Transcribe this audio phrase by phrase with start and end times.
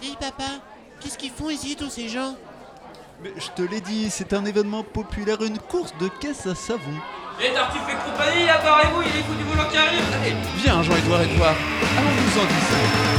[0.00, 0.50] Dis papa,
[1.00, 2.34] qu'est-ce qu'ils font ici tous ces gens?
[3.22, 6.96] Mais je te l'ai dit, c'est un événement populaire, une course de caisse à savon.
[7.38, 11.20] Et Tartuffe et compagnie, apparez-vous, il est fou du boulot qui arrive Allez Viens Jean-Edouard
[11.22, 11.54] Edouard,
[11.98, 13.10] allons-nous en discuter.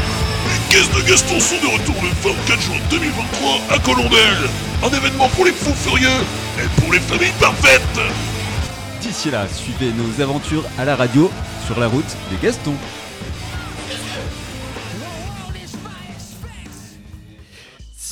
[0.50, 4.50] Les caisses de Gaston sont de retour le 24 juin 2023 à Colombelle.
[4.84, 6.10] Un événement pour les fous furieux
[6.58, 7.82] et pour les familles parfaites.
[9.02, 11.30] D'ici là, suivez nos aventures à la radio
[11.68, 12.76] sur la route des Gastons.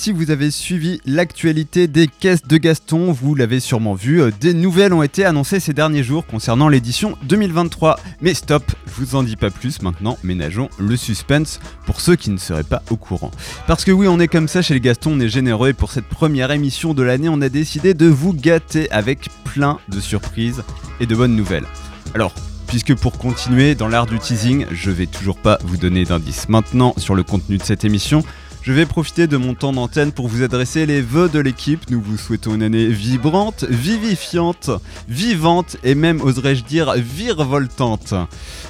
[0.10, 4.56] Si vous avez suivi l'actualité des caisses de Gaston, vous l'avez sûrement vu, euh, des
[4.56, 8.00] nouvelles ont été annoncées ces derniers jours concernant l'édition 2023.
[8.20, 12.32] Mais stop, je vous en dis pas plus maintenant, ménageons le suspense pour ceux qui
[12.32, 13.30] ne seraient pas au courant.
[13.68, 15.92] Parce que oui, on est comme ça chez les Gaston, on est généreux et pour
[15.92, 20.64] cette première émission de l'année, on a décidé de vous gâter avec plein de surprises
[21.00, 21.68] et de bonnes nouvelles.
[22.16, 22.34] Alors,
[22.66, 26.96] puisque pour continuer dans l'art du teasing, je vais toujours pas vous donner d'indices maintenant
[26.98, 28.24] sur le contenu de cette émission.
[28.70, 31.90] Je vais profiter de mon temps d'antenne pour vous adresser les vœux de l'équipe.
[31.90, 34.70] Nous vous souhaitons une année vibrante, vivifiante,
[35.08, 38.14] vivante et même, oserais-je dire, virevoltante.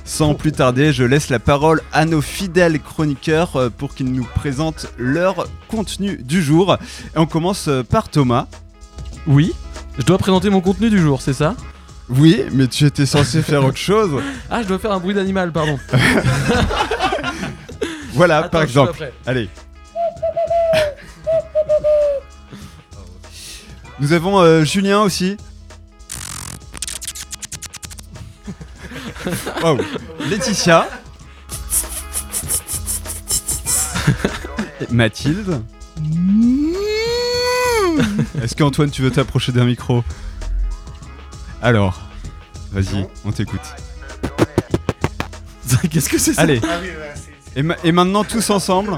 [0.05, 4.23] Sans plus tarder, je laisse la parole à nos fidèles chroniqueurs euh, pour qu'ils nous
[4.23, 6.77] présentent leur contenu du jour.
[7.13, 8.47] Et on commence euh, par Thomas.
[9.27, 9.51] Oui,
[9.97, 11.57] je dois présenter mon contenu du jour, c'est ça?
[12.07, 14.11] Oui, mais tu étais censé faire autre chose.
[14.49, 15.77] Ah, je dois faire un bruit d'animal, pardon.
[18.13, 19.11] Voilà, Attends, par exemple.
[19.25, 19.49] Allez.
[23.99, 25.37] Nous avons euh, Julien aussi.
[29.61, 29.77] Wow.
[30.29, 30.87] Laetitia.
[34.89, 35.61] Mathilde.
[38.41, 40.03] Est-ce qu'Antoine, tu veux t'approcher d'un micro?
[41.61, 41.99] Alors,
[42.71, 43.59] vas-y, on t'écoute.
[45.91, 46.41] Qu'est-ce que c'est ça?
[46.41, 46.61] Allez.
[47.55, 48.97] Et, ma- et maintenant tous ensemble.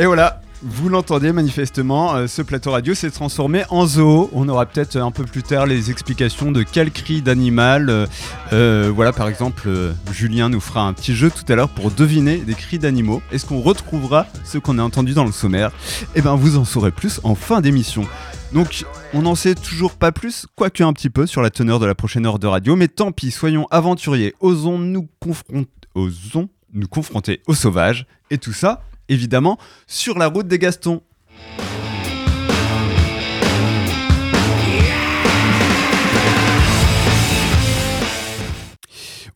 [0.00, 4.30] Et voilà, vous l'entendez manifestement, euh, ce plateau radio s'est transformé en zoo.
[4.32, 7.90] On aura peut-être un peu plus tard les explications de quel cri d'animal.
[7.90, 8.06] euh,
[8.54, 9.68] euh, voilà, par exemple,
[10.10, 13.20] Julien nous fera un petit jeu tout à l'heure pour deviner des cris d'animaux.
[13.30, 15.70] Est-ce qu'on retrouvera ce qu'on a entendu dans le sommaire?
[16.14, 18.06] Eh ben, vous en saurez plus en fin d'émission.
[18.54, 21.84] Donc, on n'en sait toujours pas plus, quoique un petit peu, sur la teneur de
[21.84, 25.10] la prochaine heure de radio, mais tant pis, soyons aventuriers, osons nous
[26.88, 31.02] confronter aux sauvages, et tout ça, évidemment, sur la route des Gastons.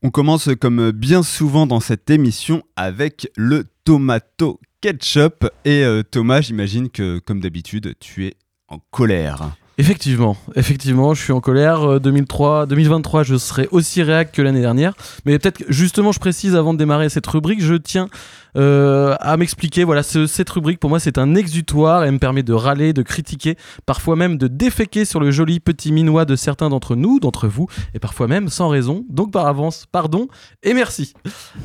[0.03, 5.49] On commence comme bien souvent dans cette émission avec le tomato ketchup.
[5.65, 8.35] Et euh, Thomas, j'imagine que comme d'habitude, tu es
[8.69, 9.57] en colère.
[9.79, 11.83] Effectivement, effectivement, je suis en colère.
[11.83, 14.95] Euh, 2003, 2023, je serai aussi réac que l'année dernière.
[15.25, 18.09] Mais peut-être justement, je précise avant de démarrer cette rubrique, je tiens
[18.57, 19.85] euh, à m'expliquer.
[19.85, 22.05] Voilà, ce- cette rubrique pour moi c'est un exutoire.
[22.05, 23.57] Elle me permet de râler, de critiquer,
[23.87, 27.67] parfois même de déféquer sur le joli petit minois de certains d'entre nous, d'entre vous,
[27.95, 29.05] et parfois même sans raison.
[29.09, 30.29] Donc par avance, pardon
[30.63, 31.15] et merci.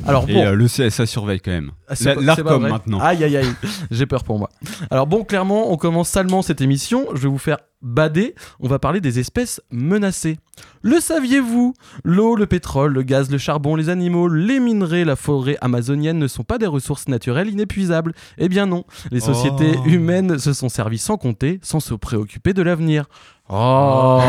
[0.06, 1.70] Alors Et bon, euh, le CSA surveille quand même.
[1.88, 3.00] ah, L'ARCOM maintenant.
[3.00, 3.46] Aïe aïe aïe,
[3.90, 4.48] j'ai peur pour moi.
[4.90, 7.06] Alors bon, clairement, on commence salement cette émission.
[7.14, 8.34] Je vais vous faire bader.
[8.60, 10.38] On va parler des espèces menacées.
[10.82, 11.74] Le saviez-vous?
[12.04, 16.26] L'eau, le pétrole, le gaz, le charbon, les animaux, les minerais, la forêt amazonienne ne
[16.26, 18.12] sont pas des ressources naturelles inépuisables.
[18.38, 19.86] Eh bien non, les sociétés Oh.
[19.86, 23.06] humaines se sont servies sans compter, sans se préoccuper de l'avenir.
[23.48, 24.20] Oh.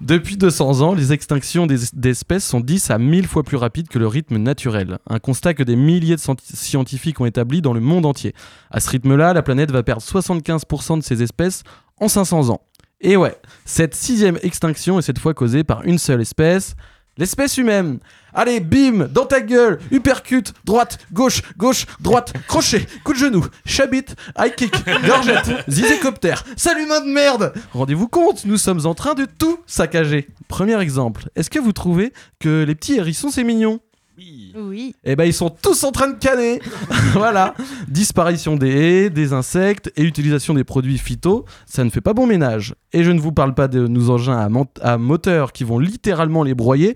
[0.00, 3.98] Depuis 200 ans, les extinctions des- d'espèces sont 10 à 1000 fois plus rapides que
[3.98, 4.98] le rythme naturel.
[5.08, 8.34] Un constat que des milliers de scient- scientifiques ont établi dans le monde entier.
[8.70, 11.62] À ce rythme-là, la planète va perdre 75% de ses espèces
[12.00, 12.60] en 500 ans.
[13.06, 16.74] Et ouais, cette sixième extinction est cette fois causée par une seule espèce,
[17.18, 17.98] l'espèce humaine.
[18.32, 24.06] Allez, bim, dans ta gueule, uppercut, droite, gauche, gauche, droite, crochet, coup de genou, chabit,
[24.38, 24.74] high kick,
[25.06, 30.26] gorgette, zizécoptère, salut main de merde Rendez-vous compte, nous sommes en train de tout saccager.
[30.48, 33.80] Premier exemple, est-ce que vous trouvez que les petits hérissons c'est mignon?
[34.16, 34.94] Oui.
[35.04, 36.60] eh ben ils sont tous en train de canner.
[37.14, 37.54] voilà.
[37.88, 42.26] Disparition des haies, des insectes et utilisation des produits phyto, ça ne fait pas bon
[42.26, 42.74] ménage.
[42.92, 44.38] Et je ne vous parle pas de nos engins
[44.82, 46.94] à, à moteur qui vont littéralement les broyer.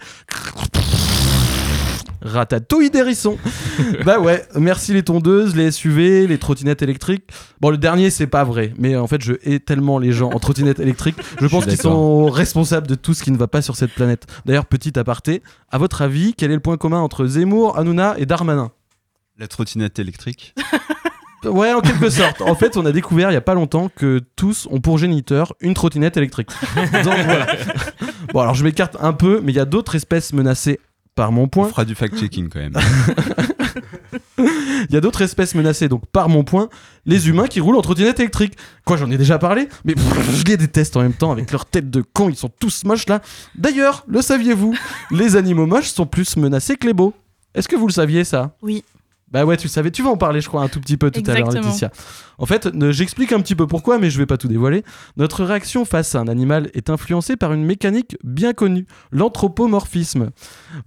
[2.22, 3.38] Ratatouille d'hérisson.
[4.04, 7.24] bah ouais, merci les tondeuses, les SUV, les trottinettes électriques.
[7.60, 10.38] Bon, le dernier, c'est pas vrai, mais en fait, je hais tellement les gens en
[10.38, 11.16] trottinette électrique.
[11.40, 14.26] Je pense qu'ils sont responsables de tout ce qui ne va pas sur cette planète.
[14.46, 18.26] D'ailleurs, petit aparté, à votre avis, quel est le point commun entre Zemmour, Hanouna et
[18.26, 18.70] Darmanin?
[19.38, 20.54] La trottinette électrique.
[21.44, 22.42] Ouais, en quelque sorte.
[22.42, 25.54] En fait, on a découvert il y a pas longtemps que tous ont pour géniteur
[25.60, 26.50] une trottinette électrique.
[26.74, 27.46] Donc voilà.
[28.34, 30.80] Bon, alors je m'écarte un peu, mais il y a d'autres espèces menacées
[31.18, 31.68] par mon On point.
[31.68, 32.76] fera du fact-checking quand même.
[34.38, 36.68] Il y a d'autres espèces menacées, donc par mon point,
[37.06, 38.54] les humains qui roulent en trottinette électrique.
[38.84, 41.66] Quoi, j'en ai déjà parlé Mais pff, je les déteste en même temps avec leur
[41.66, 43.20] tête de con, ils sont tous moches là.
[43.56, 44.78] D'ailleurs, le saviez-vous?
[45.10, 47.12] Les animaux moches sont plus menacés que les beaux.
[47.52, 48.54] Est-ce que vous le saviez ça?
[48.62, 48.84] Oui.
[49.32, 49.90] Bah ouais, tu le savais.
[49.90, 51.50] Tu vas en parler, je crois, un tout petit peu tout à l'heure.
[51.50, 51.90] Laetitia.
[52.38, 54.84] En fait, j'explique un petit peu pourquoi, mais je vais pas tout dévoiler.
[55.16, 60.30] Notre réaction face à un animal est influencée par une mécanique bien connue, l'anthropomorphisme.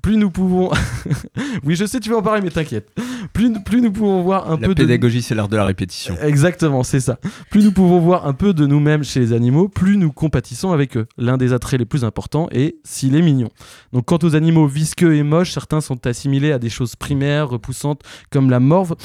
[0.02, 0.72] Plus nous pouvons...
[1.66, 2.90] oui, je sais, tu vas en parler, mais t'inquiète.
[3.34, 4.82] Plus, plus nous pouvons voir un La peu de...
[4.82, 6.16] pédagogie, c'est l'art de la répétition.
[6.22, 7.20] Exactement, c'est ça.
[7.50, 10.96] Plus nous pouvons voir un peu de nous-mêmes chez les animaux, plus nous compatissons avec
[10.96, 11.08] eux.
[11.18, 13.50] L'un des attraits les plus importants est s'il est mignon.
[13.92, 18.02] Donc quant aux animaux visqueux et moches, certains sont assimilés à des choses primaires, repoussantes,
[18.30, 18.96] comme la morve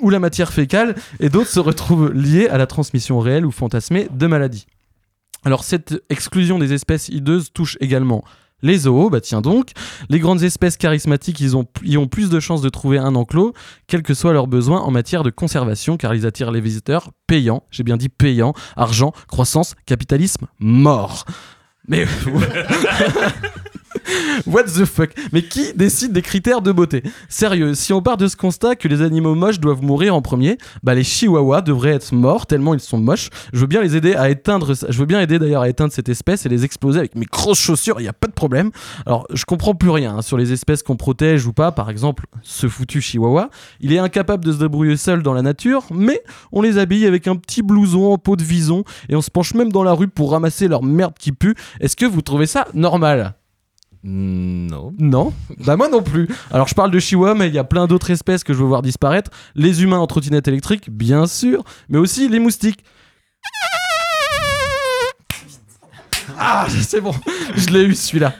[0.00, 4.08] ou la matière fécale, et d'autres se retrouvent liés à la transmission réelle ou fantasmée
[4.10, 4.66] de maladies.
[5.44, 8.24] Alors cette exclusion des espèces hideuses touche également
[8.64, 9.70] les zoos, bah tiens donc,
[10.08, 13.52] les grandes espèces charismatiques, ils ont, y ont plus de chances de trouver un enclos,
[13.86, 17.62] quels que soient leurs besoins en matière de conservation, car ils attirent les visiteurs payants,
[17.70, 21.26] j'ai bien dit payants, argent, croissance, capitalisme, mort.
[21.86, 22.06] Mais...
[24.46, 25.10] What the fuck?
[25.32, 27.02] Mais qui décide des critères de beauté?
[27.28, 30.58] Sérieux, si on part de ce constat que les animaux moches doivent mourir en premier,
[30.82, 33.30] bah les chihuahuas devraient être morts tellement ils sont moches.
[33.52, 36.08] Je veux bien les aider à éteindre, je veux bien aider d'ailleurs à éteindre cette
[36.08, 38.70] espèce et les exploser avec mes grosses chaussures, il y a pas de problème.
[39.06, 42.26] Alors, je comprends plus rien hein, sur les espèces qu'on protège ou pas, par exemple,
[42.42, 43.50] ce foutu chihuahua,
[43.80, 47.28] il est incapable de se débrouiller seul dans la nature, mais on les habille avec
[47.28, 50.08] un petit blouson en peau de vison et on se penche même dans la rue
[50.08, 51.54] pour ramasser leur merde qui pue.
[51.80, 53.34] Est-ce que vous trouvez ça normal?
[54.06, 54.92] Non.
[54.98, 55.32] non,
[55.64, 56.28] bah moi non plus.
[56.50, 58.66] Alors je parle de chihuahua, mais il y a plein d'autres espèces que je veux
[58.66, 59.30] voir disparaître.
[59.54, 62.84] Les humains en trottinette électrique, bien sûr, mais aussi les moustiques.
[66.38, 67.14] Ah, c'est bon,
[67.56, 68.34] je l'ai eu celui-là.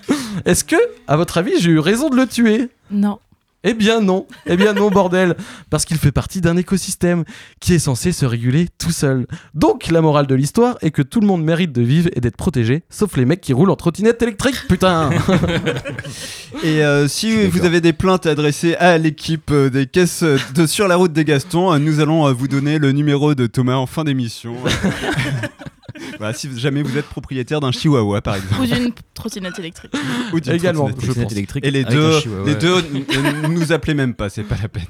[0.44, 0.76] Est-ce que,
[1.06, 2.68] à votre avis, j'ai eu raison de le tuer?
[2.90, 3.18] Non.
[3.64, 5.34] Eh bien non, eh bien non bordel,
[5.70, 7.24] parce qu'il fait partie d'un écosystème
[7.60, 9.26] qui est censé se réguler tout seul.
[9.54, 12.36] Donc la morale de l'histoire est que tout le monde mérite de vivre et d'être
[12.36, 15.10] protégé, sauf les mecs qui roulent en trottinette électrique, putain
[16.62, 20.66] Et euh, si vous avez des plaintes adressées à l'équipe euh, des caisses euh, de
[20.66, 24.04] Sur la route des Gastons, nous allons vous donner le numéro de Thomas en fin
[24.04, 24.54] d'émission.
[26.18, 28.62] Voilà, si jamais vous êtes propriétaire d'un chihuahua par exemple.
[28.62, 29.92] Ou d'une trottinette électrique.
[30.32, 31.62] Ou d'une Également, trottinette je électrique.
[31.62, 31.62] pense.
[31.62, 34.84] électrique Et les deux, les deux ne nous appelez même pas, c'est pas la peine.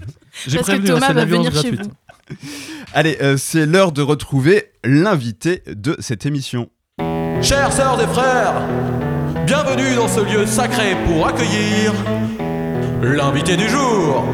[0.47, 1.83] J'ai Parce que hein, Thomas c'est de la va venir chez gratuite.
[1.83, 2.37] vous.
[2.95, 6.69] Allez, euh, c'est l'heure de retrouver l'invité de cette émission.
[7.43, 8.55] Chères sœurs et frères,
[9.47, 11.93] bienvenue dans ce lieu sacré pour accueillir
[13.03, 14.25] l'invité du jour.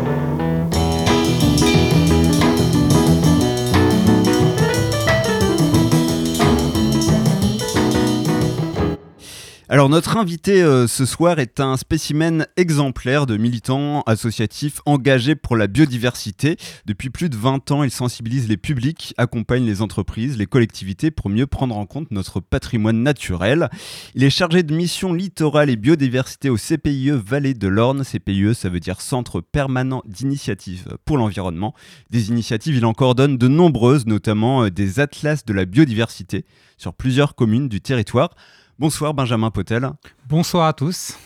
[9.73, 15.57] Alors notre invité euh, ce soir est un spécimen exemplaire de militants associatifs engagés pour
[15.57, 16.57] la biodiversité.
[16.87, 21.31] Depuis plus de 20 ans, il sensibilise les publics, accompagne les entreprises, les collectivités pour
[21.31, 23.71] mieux prendre en compte notre patrimoine naturel.
[24.17, 28.03] Il est chargé de mission littorale et biodiversité au CPIE Vallée de l'Orne.
[28.03, 31.77] CPIE, ça veut dire Centre permanent d'initiative pour l'environnement.
[32.11, 36.45] Des initiatives, il en coordonne de nombreuses, notamment euh, des atlas de la biodiversité
[36.77, 38.31] sur plusieurs communes du territoire.
[38.81, 39.91] Bonsoir Benjamin Potel.
[40.27, 41.19] Bonsoir à tous.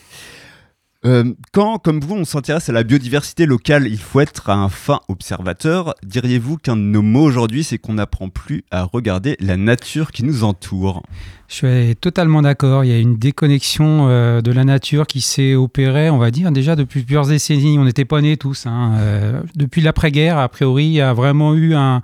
[1.06, 4.98] Euh, quand, comme vous, on s'intéresse à la biodiversité locale, il faut être un fin
[5.06, 5.94] observateur.
[6.02, 10.24] Diriez-vous qu'un de nos mots aujourd'hui, c'est qu'on n'apprend plus à regarder la nature qui
[10.24, 11.04] nous entoure?
[11.46, 12.84] Je suis totalement d'accord.
[12.84, 16.50] Il y a une déconnexion euh, de la nature qui s'est opérée, on va dire,
[16.50, 17.78] déjà depuis plusieurs décennies.
[17.78, 18.66] On n'était pas nés tous.
[18.66, 18.94] hein.
[18.98, 22.02] Euh, depuis l'après-guerre, a priori, il y a vraiment eu un,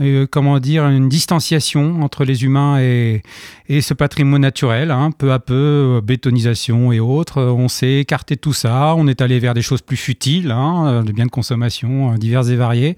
[0.00, 3.22] euh, comment dire, une distanciation entre les humains et,
[3.68, 4.90] et ce patrimoine naturel.
[4.90, 5.10] hein.
[5.16, 8.94] Peu à peu, euh, bétonisation et autres, euh, on s'est écarté de tout ça.
[8.96, 12.48] On est allé vers des choses plus futiles, hein, euh, de biens de consommation divers
[12.50, 12.96] et variés.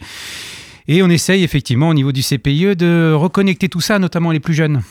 [0.88, 4.54] Et on essaye effectivement au niveau du CPIE de reconnecter tout ça, notamment les plus
[4.54, 4.82] jeunes.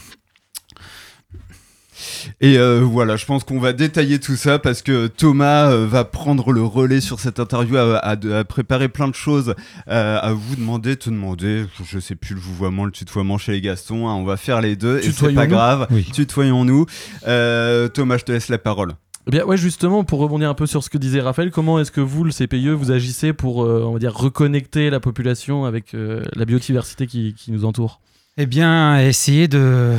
[2.41, 6.03] Et euh, voilà, je pense qu'on va détailler tout ça parce que Thomas euh, va
[6.05, 9.55] prendre le relais sur cette interview, à, à- à préparer plein de choses,
[9.87, 13.61] euh, à vous demander, te demander, je sais plus le vouvoiement, le tutoiement chez les
[13.61, 16.03] Gastons, hein, on va faire les deux et c'est pas grave, Oui.
[16.13, 16.85] tutoyons-nous.
[17.27, 18.93] Euh, Thomas, je te laisse la parole.
[19.27, 21.91] Eh bien ouais, justement, pour rebondir un peu sur ce que disait Raphaël, comment est-ce
[21.91, 25.93] que vous, le CPIE, vous agissez pour, euh, on va dire, reconnecter la population avec
[25.93, 27.99] euh, la biodiversité qui, qui nous entoure?
[28.39, 29.95] Eh bien, essayer de,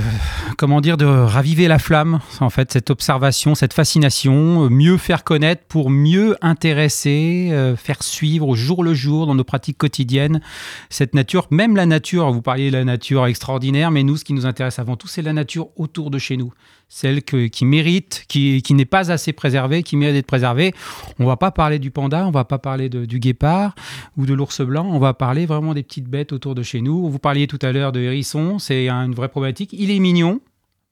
[0.56, 5.24] comment dire, de raviver la flamme, en fait, cette observation, cette fascination, euh, mieux faire
[5.24, 10.40] connaître pour mieux intéresser, euh, faire suivre au jour le jour dans nos pratiques quotidiennes
[10.88, 12.30] cette nature, même la nature.
[12.30, 15.22] Vous parliez de la nature extraordinaire, mais nous, ce qui nous intéresse avant tout, c'est
[15.22, 16.52] la nature autour de chez nous.
[16.88, 20.72] Celle qui mérite, qui, n'est pas assez préservée, qui mérite d'être préservée.
[21.18, 23.74] On va pas parler du panda, on va pas parler du guépard
[24.16, 27.08] ou de l'ours blanc, on va parler vraiment des petites bêtes autour de chez nous.
[27.10, 29.70] Vous parliez tout à l'heure de hérisson, c'est un- une vraie problématique.
[29.72, 30.40] Il est mignon,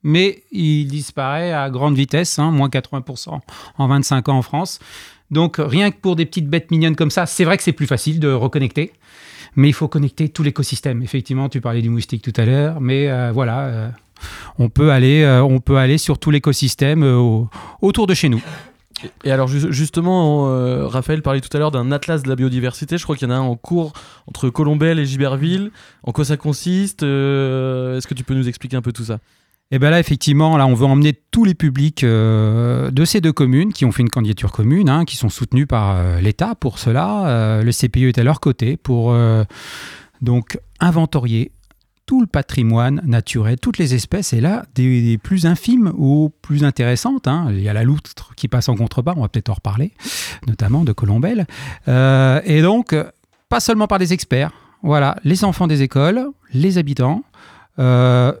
[0.03, 3.41] mais il disparaît à grande vitesse, hein, moins 80%
[3.77, 4.79] en 25 ans en France.
[5.31, 7.87] Donc rien que pour des petites bêtes mignonnes comme ça, c'est vrai que c'est plus
[7.87, 8.93] facile de reconnecter.
[9.55, 11.01] Mais il faut connecter tout l'écosystème.
[11.01, 13.89] Effectivement, tu parlais du moustique tout à l'heure, mais euh, voilà, euh,
[14.59, 17.49] on, peut aller, euh, on peut aller sur tout l'écosystème euh, au-
[17.81, 18.41] autour de chez nous.
[19.23, 22.97] Et alors ju- justement, euh, Raphaël parlait tout à l'heure d'un atlas de la biodiversité.
[22.97, 23.93] Je crois qu'il y en a un en cours
[24.25, 25.69] entre Colombelle et Giberville.
[26.03, 29.19] En quoi ça consiste Euh, Est-ce que tu peux nous expliquer un peu tout ça?
[29.69, 33.33] Et bien là, effectivement, là, on veut emmener tous les publics euh, de ces deux
[33.33, 37.61] communes qui ont fait une candidature commune, hein, qui sont soutenus par l'État pour cela.
[37.61, 39.13] Le CPE est à leur côté pour
[40.21, 41.51] donc inventorier
[42.07, 47.27] tout le patrimoine naturel, toutes les espèces, et là, des, plus infimes aux plus intéressantes.
[47.27, 47.47] hein.
[47.51, 49.91] Il y a la loutre qui passe en contrebas, on va peut-être en reparler,
[50.47, 51.45] notamment de Colombelle.
[51.87, 52.95] Euh, et donc,
[53.49, 57.23] pas seulement par des experts, voilà, les enfants des écoles, les habitants,
[57.77, 58.31] euh,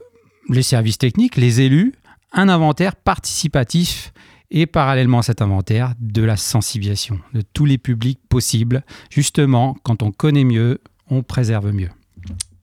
[0.49, 1.93] les services techniques, les élus,
[2.31, 4.13] un inventaire participatif
[4.49, 8.83] et parallèlement à cet inventaire, de la sensibilisation de tous les publics possibles.
[9.09, 11.89] Justement, quand on connaît mieux, on préserve mieux.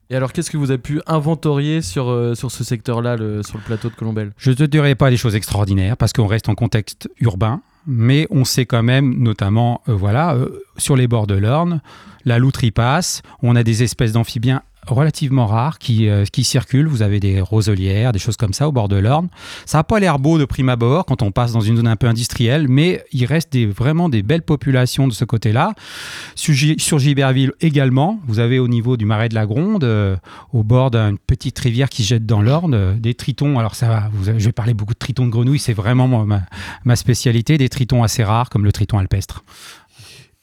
[0.09, 3.63] Et alors, qu'est-ce que vous avez pu inventorier sur, euh, sur ce secteur-là, sur le
[3.63, 4.33] plateau de Colombelle?
[4.37, 8.27] Je ne te dirai pas des choses extraordinaires parce qu'on reste en contexte urbain, mais
[8.29, 11.81] on sait quand même, notamment, euh, voilà, euh, sur les bords de l'Orne,
[12.23, 13.23] la loutre y passe.
[13.41, 16.87] On a des espèces d'amphibiens relativement rares qui, euh, qui circulent.
[16.87, 19.29] Vous avez des roselières, des choses comme ça au bord de l'Orne.
[19.65, 21.95] Ça n'a pas l'air beau de prime abord quand on passe dans une zone un
[21.95, 25.73] peu industrielle, mais il reste des, vraiment des belles populations de ce côté-là.
[26.35, 30.15] Sur, sur Giberville également, vous avez au niveau du marais de la Gronde, euh,
[30.53, 33.59] au bord d'une petite rivière qui jette dans l'Orne, euh, des tritons.
[33.59, 36.25] Alors ça va, vous je vais parler beaucoup de tritons de grenouilles, c'est vraiment
[36.85, 39.43] ma spécialité, des tritons assez rares comme le triton alpestre.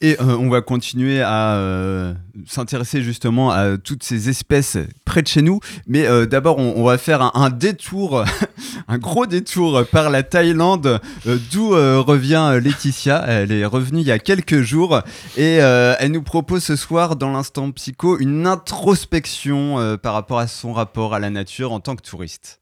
[0.05, 2.13] Et euh, on va continuer à euh,
[2.49, 5.61] s'intéresser justement à toutes ces espèces près de chez nous.
[5.87, 8.25] Mais euh, d'abord, on, on va faire un, un détour,
[8.89, 13.25] un gros détour par la Thaïlande, euh, d'où euh, revient Laetitia.
[13.29, 15.03] Elle est revenue il y a quelques jours
[15.37, 20.49] et euh, elle nous propose ce soir, dans l'instant psycho, une introspection par rapport à
[20.49, 22.62] son rapport à la nature en tant que touriste.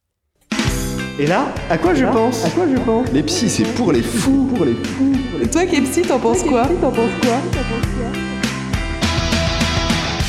[1.21, 4.01] Et là, à quoi je pense À quoi je pense Les psys, c'est pour les
[4.01, 5.13] fous, pour les fous.
[5.43, 7.37] Et toi, Kepsi, t'en penses quoi T'en penses quoi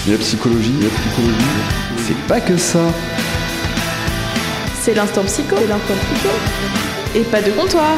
[0.10, 1.62] la psychologie, la psychologie,
[2.05, 2.79] c'est pas que ça.
[4.81, 5.55] C'est l'instant psycho.
[5.60, 6.29] C'est l'instant psycho.
[7.15, 7.95] Et pas de comptoir.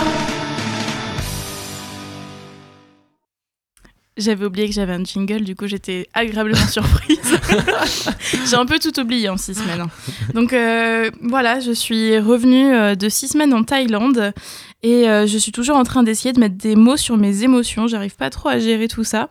[4.16, 7.20] J'avais oublié que j'avais un jingle, du coup j'étais agréablement surprise.
[8.50, 9.86] J'ai un peu tout oublié en six semaines.
[10.34, 14.34] Donc euh, voilà, je suis revenue euh, de six semaines en Thaïlande
[14.84, 17.88] et euh, je suis toujours en train d'essayer de mettre des mots sur mes émotions.
[17.88, 19.30] J'arrive pas trop à gérer tout ça.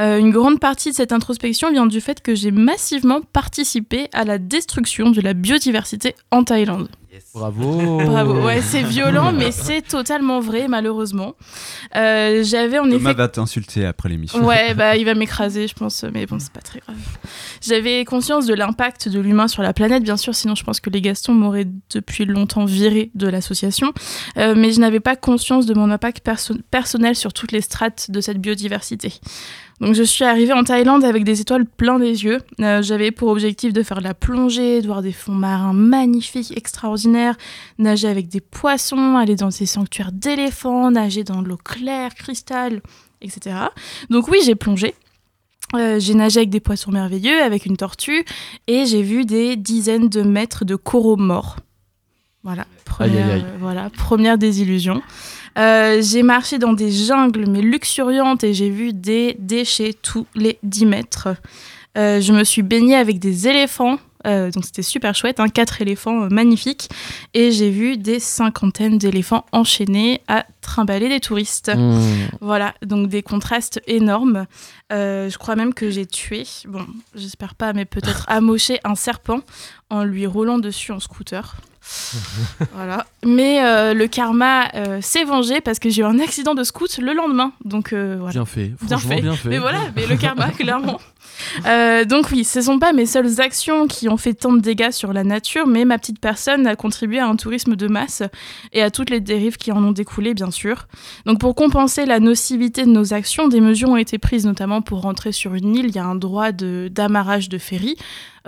[0.00, 4.24] Euh, une grande partie de cette introspection vient du fait que j'ai massivement participé à
[4.24, 6.88] la destruction de la biodiversité en Thaïlande.
[7.34, 11.34] Bravo Bravo, ouais, c'est violent, mais c'est totalement vrai, malheureusement.
[11.94, 14.42] Euh, J'avais en Thomas effet va t'insulter après l'émission.
[14.44, 16.96] Ouais, bah il va m'écraser, je pense, mais bon, c'est pas très grave.
[17.60, 20.88] J'avais conscience de l'impact de l'humain sur la planète, bien sûr, sinon je pense que
[20.90, 23.92] les Gastons m'auraient depuis longtemps viré de l'association,
[24.38, 28.10] Euh, mais je n'avais pas conscience de mon impact perso- personnel sur toutes les strates
[28.10, 29.12] de cette biodiversité.
[29.82, 32.38] Donc je suis arrivée en Thaïlande avec des étoiles plein des yeux.
[32.60, 36.56] Euh, J'avais pour objectif de faire de la plongée, de voir des fonds marins magnifiques,
[36.56, 37.36] extraordinaires,
[37.78, 42.80] nager avec des poissons, aller dans des sanctuaires d'éléphants, nager dans de l'eau claire, cristal,
[43.20, 43.56] etc.
[44.08, 44.94] Donc oui, j'ai plongé.
[45.74, 48.24] Euh, j'ai nagé avec des poissons merveilleux, avec une tortue,
[48.68, 51.56] et j'ai vu des dizaines de mètres de coraux morts.
[52.44, 53.44] Voilà, première, Aïe, aïe, aïe.
[53.46, 55.02] euh, voilà, première désillusion.
[55.58, 60.58] Euh, j'ai marché dans des jungles, mais luxuriantes, et j'ai vu des déchets tous les
[60.62, 61.28] 10 mètres.
[61.98, 65.82] Euh, je me suis baignée avec des éléphants, euh, donc c'était super chouette, hein, quatre
[65.82, 66.88] éléphants magnifiques,
[67.34, 71.70] et j'ai vu des cinquantaines d'éléphants enchaînés à trimballer des touristes.
[71.74, 72.00] Mmh.
[72.40, 74.46] Voilà, donc des contrastes énormes.
[74.90, 79.40] Je crois même que j'ai tué, bon, j'espère pas, mais peut-être amoché un serpent
[79.90, 81.56] en lui roulant dessus en scooter.
[82.74, 83.06] Voilà.
[83.24, 86.98] Mais euh, le karma euh, s'est vengé parce que j'ai eu un accident de scoot
[86.98, 87.52] le lendemain.
[87.64, 88.32] Donc euh, voilà.
[88.32, 89.20] Bien fait, Bien fait.
[89.20, 89.48] bien fait.
[89.48, 91.00] Mais voilà, mais le karma, clairement.
[91.66, 94.90] Euh, donc oui, ce sont pas mes seules actions qui ont fait tant de dégâts
[94.90, 98.22] sur la nature, mais ma petite personne a contribué à un tourisme de masse
[98.72, 100.86] et à toutes les dérives qui en ont découlé, bien sûr.
[101.26, 105.02] Donc pour compenser la nocivité de nos actions, des mesures ont été prises, notamment pour
[105.02, 107.96] rentrer sur une île, il y a un droit d'amarrage de, ferry.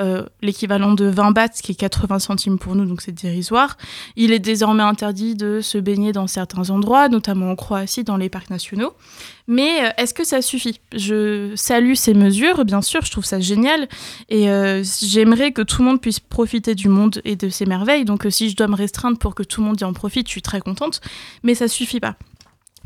[0.00, 3.76] euh, l'équivalent de 20 bahts, qui est 80 centimes pour nous, donc c'est dérisoire.
[4.16, 8.28] Il est désormais interdit de se baigner dans certains endroits, notamment en Croatie, dans les
[8.28, 8.92] parcs nationaux.
[9.46, 10.80] Mais euh, est-ce que ça suffit?
[10.94, 13.88] Je salue ces mesures, bien sûr, je trouve ça génial.
[14.28, 18.04] Et euh, j'aimerais que tout le monde puisse profiter du monde et de ses merveilles.
[18.04, 20.26] Donc euh, si je dois me restreindre pour que tout le monde y en profite,
[20.28, 21.00] je suis très contente.
[21.42, 22.16] Mais ça suffit pas.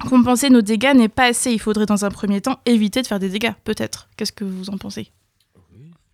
[0.09, 1.53] Compenser nos dégâts n'est pas assez.
[1.53, 4.09] Il faudrait dans un premier temps éviter de faire des dégâts, peut-être.
[4.17, 5.11] Qu'est-ce que vous en pensez?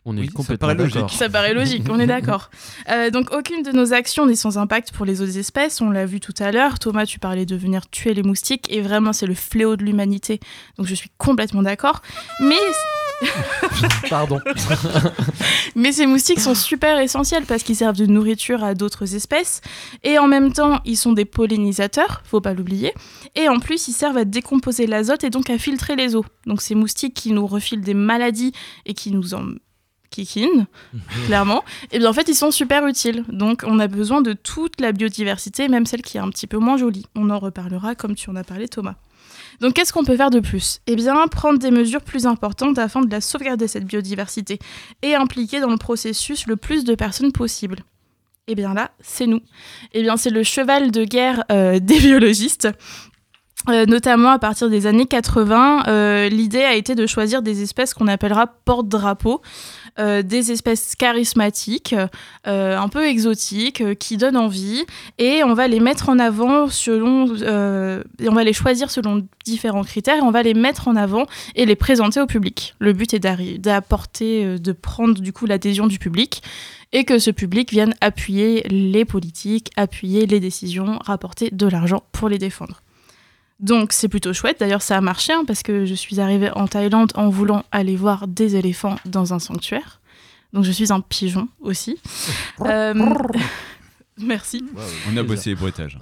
[0.06, 0.94] On est Oui, ça complètement paraît logique.
[0.94, 1.10] d'accord.
[1.12, 2.50] Ça paraît logique, on est d'accord.
[2.90, 6.04] Euh, donc aucune de nos actions n'est sans impact pour les autres espèces, on l'a
[6.04, 6.78] vu tout à l'heure.
[6.78, 10.38] Thomas, tu parlais de venir tuer les moustiques, et vraiment c'est le fléau de l'humanité.
[10.76, 12.02] Donc je suis complètement d'accord.
[12.40, 12.56] Mais,
[14.10, 14.38] Pardon.
[15.76, 19.60] mais ces moustiques sont super essentiels parce qu'ils servent de nourriture à d'autres espèces,
[20.02, 22.92] et en même temps ils sont des pollinisateurs, faut pas l'oublier.
[23.34, 26.26] Et en plus ils servent à décomposer l'azote et donc à filtrer les eaux.
[26.46, 28.52] Donc ces moustiques qui nous refilent des maladies
[28.84, 29.46] et qui nous en
[30.10, 30.66] kikinent,
[31.26, 33.24] clairement, et bien en fait ils sont super utiles.
[33.28, 36.58] Donc on a besoin de toute la biodiversité, même celle qui est un petit peu
[36.58, 37.06] moins jolie.
[37.14, 38.96] On en reparlera comme tu en as parlé Thomas.
[39.60, 40.80] Donc qu'est-ce qu'on peut faire de plus?
[40.86, 44.58] Eh bien prendre des mesures plus importantes afin de la sauvegarder cette biodiversité
[45.02, 47.78] et impliquer dans le processus le plus de personnes possible.
[48.46, 49.40] Eh bien là, c'est nous.
[49.92, 52.68] Eh bien c'est le cheval de guerre euh, des biologistes.
[53.70, 57.94] Euh, notamment à partir des années 80, euh, l'idée a été de choisir des espèces
[57.94, 59.40] qu'on appellera porte-drapeau,
[59.98, 61.94] euh, des espèces charismatiques,
[62.44, 64.84] un peu exotiques, qui donnent envie,
[65.18, 69.84] et on va les mettre en avant selon, et on va les choisir selon différents
[69.84, 72.74] critères, et on va les mettre en avant et les présenter au public.
[72.80, 73.20] Le but est
[73.58, 76.42] d'apporter, de prendre du coup l'adhésion du public,
[76.92, 82.28] et que ce public vienne appuyer les politiques, appuyer les décisions, rapporter de l'argent pour
[82.28, 82.83] les défendre.
[83.64, 86.68] Donc c'est plutôt chouette, d'ailleurs ça a marché hein, parce que je suis arrivée en
[86.68, 90.02] Thaïlande en voulant aller voir des éléphants dans un sanctuaire.
[90.52, 91.98] Donc je suis un pigeon aussi.
[92.60, 92.94] Euh,
[94.22, 94.64] Merci.
[95.12, 95.98] On a bossé les bruitages.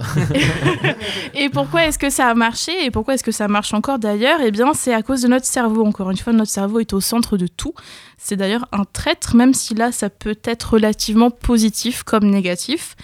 [1.35, 4.41] Et pourquoi est-ce que ça a marché et pourquoi est-ce que ça marche encore d'ailleurs?
[4.45, 5.87] Eh bien, c'est à cause de notre cerveau.
[5.87, 7.73] Encore une fois, notre cerveau est au centre de tout.
[8.19, 12.97] C'est d'ailleurs un traître, même si là, ça peut être relativement positif comme négatif.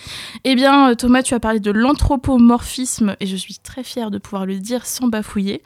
[0.44, 4.44] Eh bien, Thomas, tu as parlé de l'anthropomorphisme et je suis très fière de pouvoir
[4.44, 5.62] le dire sans bafouiller.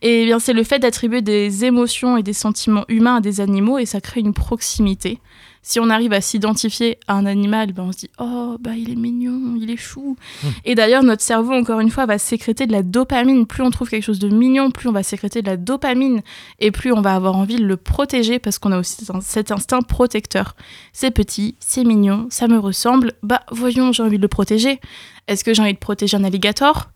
[0.00, 3.42] Et eh bien, c'est le fait d'attribuer des émotions et des sentiments humains à des
[3.42, 5.20] animaux et ça crée une proximité.
[5.68, 8.88] Si on arrive à s'identifier à un animal, ben on se dit oh bah il
[8.88, 10.16] est mignon, il est chou.
[10.64, 13.46] Et d'ailleurs notre cerveau encore une fois va sécréter de la dopamine.
[13.46, 16.22] Plus on trouve quelque chose de mignon, plus on va sécréter de la dopamine
[16.60, 19.82] et plus on va avoir envie de le protéger parce qu'on a aussi cet instinct
[19.82, 20.54] protecteur.
[20.92, 23.14] C'est petit, c'est mignon, ça me ressemble.
[23.24, 24.78] Bah voyons, j'ai envie de le protéger.
[25.26, 26.90] Est-ce que j'ai envie de protéger un alligator?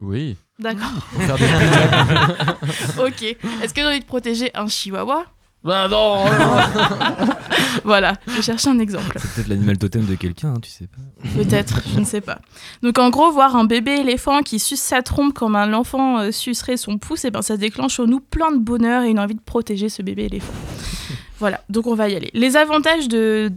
[0.00, 0.38] Oui.
[0.58, 0.88] D'accord.
[1.18, 1.44] Faire des
[3.02, 3.22] ok.
[3.62, 5.26] Est-ce que j'ai envie de protéger un chihuahua?
[5.66, 6.24] Bah non
[7.84, 9.16] Voilà, je cherche un exemple.
[9.18, 11.28] C'est peut-être l'animal totem de quelqu'un, hein, tu sais pas.
[11.36, 12.38] Peut-être, je ne sais pas.
[12.82, 16.30] Donc en gros, voir un bébé éléphant qui suce sa trompe comme un enfant euh,
[16.30, 19.34] sucerait son pouce, et ben ça déclenche en nous plein de bonheur et une envie
[19.34, 20.52] de protéger ce bébé éléphant.
[21.40, 22.30] voilà, donc on va y aller.
[22.32, 23.50] Les avantages de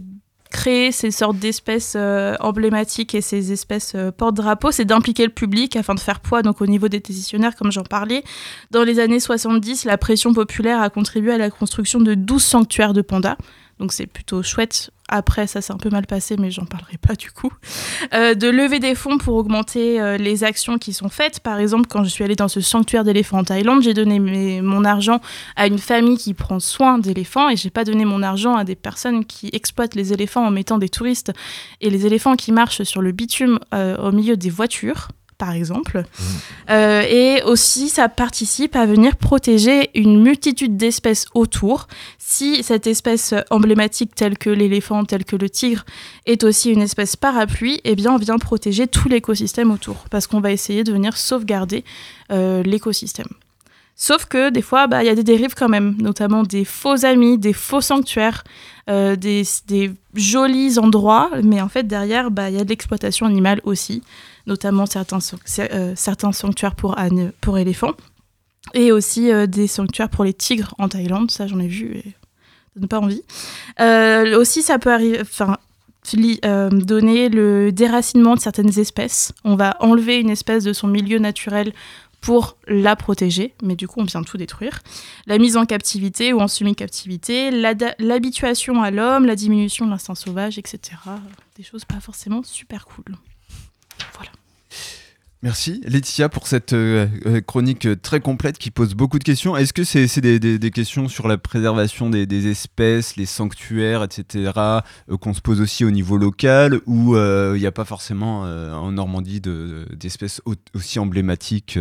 [0.50, 5.76] créer ces sortes d'espèces euh, emblématiques et ces espèces euh, porte-drapeau, c'est d'impliquer le public
[5.76, 8.24] afin de faire poids donc au niveau des décisionnaires, comme j'en parlais.
[8.70, 12.92] Dans les années 70, la pression populaire a contribué à la construction de 12 sanctuaires
[12.92, 13.36] de pandas.
[13.78, 14.90] Donc c'est plutôt chouette.
[15.12, 17.52] Après, ça s'est un peu mal passé, mais j'en parlerai pas du coup.
[18.14, 21.40] Euh, de lever des fonds pour augmenter euh, les actions qui sont faites.
[21.40, 24.20] Par exemple, quand je suis allée dans ce sanctuaire d'éléphants en Thaïlande, j'ai donné
[24.62, 25.20] mon argent
[25.56, 28.76] à une famille qui prend soin d'éléphants et j'ai pas donné mon argent à des
[28.76, 31.32] personnes qui exploitent les éléphants en mettant des touristes
[31.80, 35.08] et les éléphants qui marchent sur le bitume euh, au milieu des voitures.
[35.40, 36.02] Par exemple.
[36.68, 41.88] Euh, et aussi, ça participe à venir protéger une multitude d'espèces autour.
[42.18, 45.86] Si cette espèce emblématique, telle que l'éléphant, telle que le tigre,
[46.26, 50.40] est aussi une espèce parapluie, eh bien, on vient protéger tout l'écosystème autour, parce qu'on
[50.40, 51.84] va essayer de venir sauvegarder
[52.30, 53.28] euh, l'écosystème.
[53.96, 57.06] Sauf que des fois, bah, il y a des dérives quand même, notamment des faux
[57.06, 58.44] amis, des faux sanctuaires,
[58.90, 63.24] euh, des, des jolis endroits, mais en fait, derrière, bah, il y a de l'exploitation
[63.26, 64.02] animale aussi,
[64.50, 65.20] notamment certains,
[65.60, 65.94] euh,
[66.32, 67.94] sanctuaires pour éléphants,
[68.74, 72.02] et aussi euh, des sanctuaires pour les tigres en Thaïlande, ça j'en ai vu et
[72.02, 73.22] ça donne pas envie.
[73.80, 75.56] Euh, aussi, ça peut arriver, enfin,
[76.72, 79.32] donner le déracinement de certaines espèces.
[79.44, 81.72] On va enlever une espèce de son milieu naturel
[82.20, 84.80] pour la protéger, mais du coup on vient tout détruire.
[85.26, 90.58] La mise en captivité ou en semi-captivité, l'habituation à l'homme, la diminution de l'instinct sauvage,
[90.58, 90.98] etc.
[91.56, 93.14] Des choses pas forcément super cool.
[95.42, 99.56] Merci Laetitia pour cette euh, euh, chronique euh, très complète qui pose beaucoup de questions.
[99.56, 104.50] Est-ce que c'est des, questions sur la préservation des, espèces, les sanctuaires, etc.,
[105.18, 108.92] qu'on se pose aussi au niveau local ou euh, il n'y a pas forcément en
[108.92, 111.78] Normandie de- d'espèces au- aussi emblématiques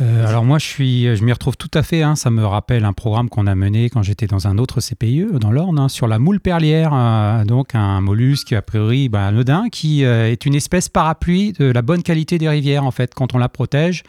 [0.00, 2.02] euh, alors moi, je suis, je m'y retrouve tout à fait.
[2.02, 2.16] hein.
[2.16, 5.50] Ça me rappelle un programme qu'on a mené quand j'étais dans un autre CPIE dans
[5.50, 10.04] l'Orne hein, sur la moule perlière, euh, donc un mollusque a priori bah, anodin qui
[10.04, 13.14] euh, est une espèce parapluie de la bonne qualité des rivières en fait.
[13.14, 14.02] Quand on la protège,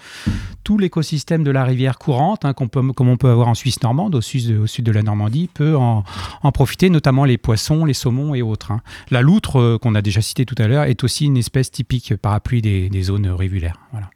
[0.64, 3.82] tout l'écosystème de la rivière courante, hein, qu'on peut, comme on peut avoir en Suisse
[3.84, 6.04] normande, au sud, au sud de la Normandie, peut en,
[6.44, 8.72] en profiter, notamment les poissons, les saumons et autres.
[9.10, 12.62] La loutre qu'on a déjà citée tout à l'heure est aussi une espèce typique parapluie
[12.62, 13.78] des, des zones rivulaires.
[13.92, 14.10] Voilà.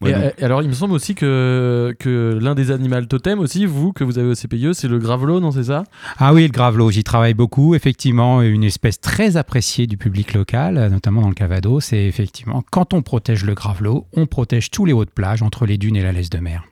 [0.00, 3.38] Ouais, et, donc- et alors, il me semble aussi que, que l'un des animaux totems
[3.38, 5.84] aussi, vous, que vous avez au CPIE, c'est le gravelot, non, c'est ça?
[6.18, 7.74] Ah oui, le gravelot, j'y travaille beaucoup.
[7.76, 11.84] Effectivement, une espèce très appréciée du public local, notamment dans le Calvados.
[11.84, 15.66] C'est effectivement, quand on protège le gravelot, on protège tous les hauts de plage entre
[15.66, 16.64] les dunes et la laisse de mer.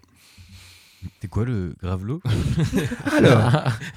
[1.21, 2.21] C'est quoi le gravelot
[3.17, 3.53] Alors,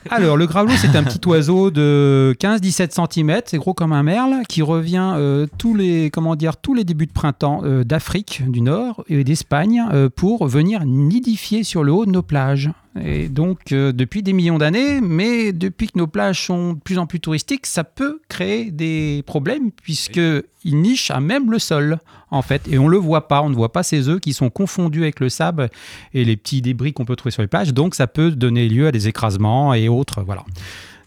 [0.10, 4.44] alors, le gravelot, c'est un petit oiseau de 15-17 cm, c'est gros comme un merle,
[4.48, 8.62] qui revient euh, tous les comment dire tous les débuts de printemps euh, d'Afrique du
[8.62, 12.72] Nord et d'Espagne euh, pour venir nidifier sur le haut de nos plages.
[13.02, 17.00] Et donc, euh, depuis des millions d'années, mais depuis que nos plages sont de plus
[17.00, 20.20] en plus touristiques, ça peut créer des problèmes puisque
[20.64, 21.98] il niche à même le sol,
[22.30, 23.42] en fait, et on le voit pas.
[23.42, 25.70] On ne voit pas ces œufs qui sont confondus avec le sable
[26.14, 27.74] et les petits débris qu'on peut trouver sur les plages.
[27.74, 30.22] Donc, ça peut donner lieu à des écrasements et autres.
[30.22, 30.46] Voilà.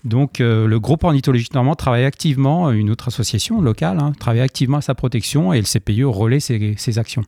[0.04, 4.78] Donc, euh, le groupe ornithologique normand travaille activement, une autre association locale, hein, travaille activement
[4.78, 7.22] à sa protection et le CPIE relaie ses actions.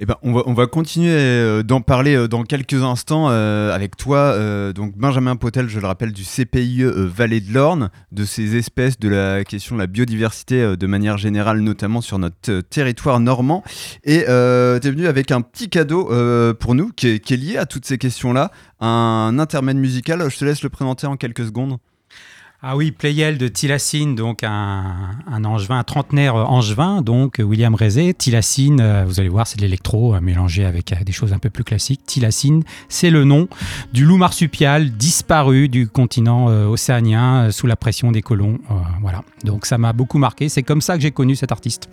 [0.00, 3.72] Eh ben, on, va, on va continuer euh, d'en parler euh, dans quelques instants euh,
[3.72, 4.14] avec toi.
[4.72, 9.08] donc Benjamin Potel, je le rappelle, du CPIE Vallée de l'Orne, de ces espèces, de
[9.08, 13.62] la question de la biodiversité de manière générale, notamment sur notre territoire normand.
[14.04, 16.10] Et tu es venu avec un petit cadeau
[16.58, 20.28] pour nous qui est, qui est lié à toutes ces questions-là, un intermède musical.
[20.28, 21.78] Je te laisse le présenter en quelques secondes.
[22.66, 24.96] Ah oui, Playel de Tilacine, donc un,
[25.30, 28.14] un angevin, un trentenaire angevin, donc William Rézé.
[28.14, 31.38] Tilacine, euh, vous allez voir, c'est de l'électro euh, mélangé avec euh, des choses un
[31.38, 32.00] peu plus classiques.
[32.06, 33.48] Tilacine, c'est le nom
[33.92, 38.58] du loup marsupial disparu du continent euh, océanien euh, sous la pression des colons.
[38.70, 40.48] Euh, voilà, donc ça m'a beaucoup marqué.
[40.48, 41.90] C'est comme ça que j'ai connu cet artiste.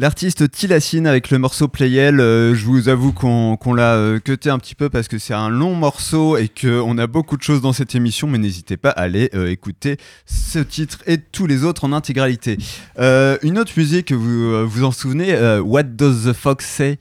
[0.00, 4.58] L'artiste Tilassine avec le morceau Playel, euh, je vous avoue qu'on l'a euh, cuté un
[4.58, 7.74] petit peu parce que c'est un long morceau et qu'on a beaucoup de choses dans
[7.74, 11.84] cette émission, mais n'hésitez pas à aller euh, écouter ce titre et tous les autres
[11.84, 12.56] en intégralité.
[12.98, 16.98] Euh, une autre musique, vous vous en souvenez, euh, What Does the Fox Say?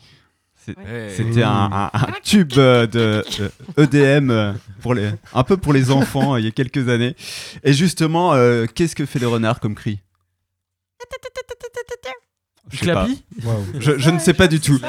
[1.15, 3.23] C'était un, un- un tube euh, de
[3.77, 7.15] EDM euh, pour les, un peu pour les enfants euh, il y a quelques années.
[7.63, 9.99] Et justement, euh, qu'est-ce que fait le renard comme cri?
[12.77, 13.23] Clapy
[13.79, 14.79] Je, je ne sais pas du tout.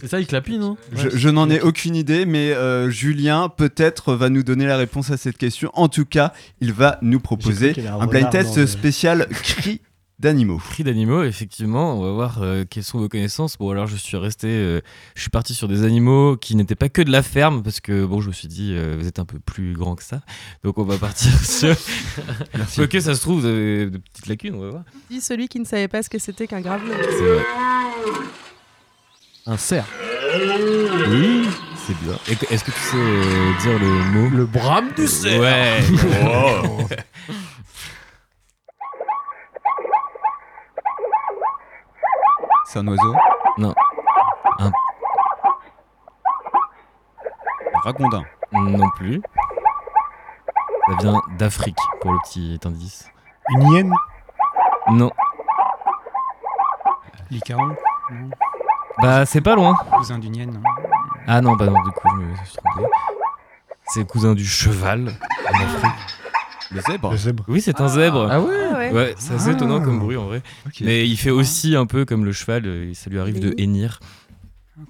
[0.00, 0.76] C'est ça, il clapit, non?
[0.92, 5.10] Je, je n'en ai aucune idée, mais euh, Julien peut-être va nous donner la réponse
[5.10, 5.70] à cette question.
[5.74, 9.80] En tout cas, il va nous proposer un blind test spécial cri
[10.18, 10.58] d'animaux.
[10.70, 13.56] Cris d'animaux, effectivement, on va voir euh, quelles sont vos connaissances.
[13.58, 14.80] Bon, alors je suis resté, euh,
[15.14, 18.04] je suis parti sur des animaux qui n'étaient pas que de la ferme, parce que
[18.04, 20.20] bon, je me suis dit, euh, vous êtes un peu plus grand que ça,
[20.62, 21.76] donc on va partir sur.
[22.54, 22.76] Merci.
[22.76, 24.82] Quoique ça se trouve, vous avez de petites lacunes, on va voir.
[25.10, 26.92] Dis celui qui ne savait pas ce que c'était qu'un gravelot.
[27.00, 27.44] C'est vrai.
[29.46, 29.86] Un cerf.
[31.10, 31.46] Oui,
[31.86, 32.18] c'est bien.
[32.50, 34.30] Est-ce que tu sais euh, dire le mot?
[34.30, 35.80] Le brame du cerf Ouais.
[36.24, 36.86] Oh.
[42.74, 43.14] C'est un oiseau
[43.56, 43.72] Non.
[44.58, 44.72] Un
[47.84, 48.24] ragondin.
[48.50, 49.22] Non plus.
[50.88, 53.08] Ça vient d'Afrique, pour le petit indice.
[53.50, 53.92] Une hyène
[54.90, 55.12] Non.
[57.30, 57.76] Licaon
[58.10, 58.30] non
[59.00, 59.76] Bah, c'est pas loin.
[59.92, 60.60] Cousin d'une hyène,
[61.28, 62.88] Ah non, bah non, du coup, je me suis trompé.
[63.84, 65.12] C'est le cousin du cheval
[65.46, 66.23] en Afrique.
[66.74, 67.44] Le zèbre Le zèbre.
[67.48, 68.28] Oui, c'est un zèbre.
[68.30, 68.90] Ah ouais Ah ouais.
[68.92, 70.42] Ouais, c'est assez étonnant comme bruit en vrai.
[70.80, 74.00] Mais il fait aussi un peu comme le cheval, euh, ça lui arrive de hennir.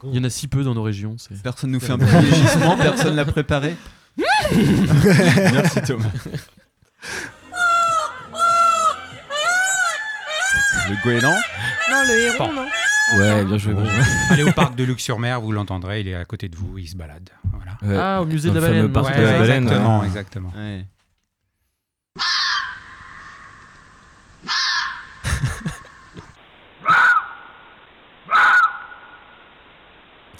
[0.05, 1.17] Il y en a si peu dans nos régions.
[1.43, 3.75] Personne nous fait un petit régissement, personne l'a préparé.
[4.57, 6.07] Merci Thomas.
[10.89, 11.35] Le goéland
[11.91, 12.67] Non, le héron, non
[13.19, 13.75] Ouais, bien joué.
[14.31, 16.97] Allez au parc de Luxe-sur-Mer, vous l'entendrez, il est à côté de vous, il se
[16.97, 17.29] balade.
[17.53, 17.73] Voilà.
[17.83, 18.01] Ouais.
[18.03, 18.91] Ah, au musée de la baleine.
[18.93, 20.07] parc non de la Ouais, baleine, exactement, ouais.
[20.07, 20.53] exactement.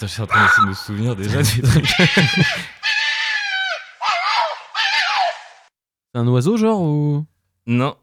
[0.05, 0.07] Ouais.
[0.07, 1.95] Attends, je suis en train d'essayer de me souvenir déjà des trucs.
[6.13, 7.25] C'est un oiseau, genre ou...
[7.67, 7.97] Non,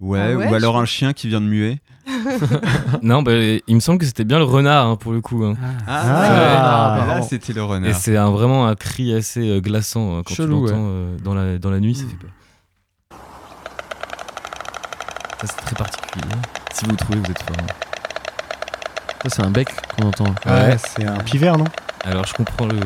[0.00, 1.80] Ouais, Ah ouais, ou alors un chien qui vient de muer.
[3.02, 5.44] non, bah, il me semble que c'était bien le renard hein, pour le coup.
[5.44, 5.56] hein.
[5.88, 7.94] Ah, là c'était le Et renard.
[7.96, 11.34] c'est un- vraiment un cri assez euh, glaçant hein, quand Chelou, tu l'entends euh, dans,
[11.34, 12.30] la, dans la nuit, ça fait peur.
[15.40, 16.24] Ça c'est très particulier.
[16.72, 17.56] Si vous le trouvez, vous êtes fort.
[17.60, 17.87] hein.
[19.22, 20.34] Ça, c'est un bec qu'on entend.
[20.46, 21.64] Ouais, c'est un pivert, non?
[22.04, 22.78] Alors je comprends le,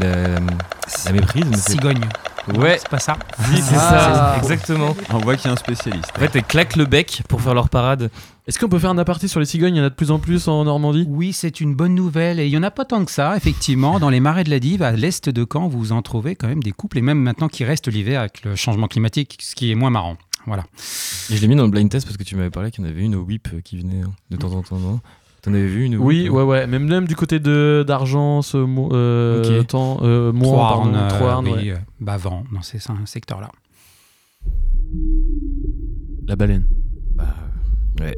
[0.00, 0.40] la,
[1.04, 1.72] la méprise, mais c'est...
[1.72, 2.00] Cigogne.
[2.56, 3.16] Ouais, C'est pas ça
[3.54, 4.32] c'est Ah.
[4.34, 4.96] ça, exactement.
[5.12, 6.10] On voit qu'il y a un spécialiste.
[6.16, 8.10] En fait, elles claquent le bec pour faire leur parade.
[8.48, 9.76] Est-ce qu'on peut faire un aparté sur les cigognes?
[9.76, 11.06] Il y en a de plus en plus en Normandie?
[11.08, 12.40] Oui, c'est une bonne nouvelle.
[12.40, 14.00] Et il n'y en a pas tant que ça, effectivement.
[14.00, 16.62] Dans les marais de la Dive, à l'est de Caen, vous en trouvez quand même
[16.62, 19.74] des couples, et même maintenant qui restent l'hiver avec le changement climatique, ce qui est
[19.76, 20.16] moins marrant.
[20.46, 20.64] Voilà.
[21.30, 22.86] Et je l'ai mis dans le blind test parce que tu m'avais parlé qu'il y
[22.86, 25.00] en avait une au whip euh, qui venait hein, de temps en temps, non?
[25.42, 26.66] T'en avais vu une au Oui, whip, ouais, ouais.
[26.66, 29.66] Même, même du côté de d'Argent, ce mo- euh, Ok.
[29.68, 31.70] temps, euh, Mohan, pardon, euh, Troarn, oui, ouais.
[31.72, 33.50] euh, Bavant, dans ces secteurs-là.
[36.26, 36.66] La baleine.
[37.14, 37.34] Bah,
[38.00, 38.14] ouais.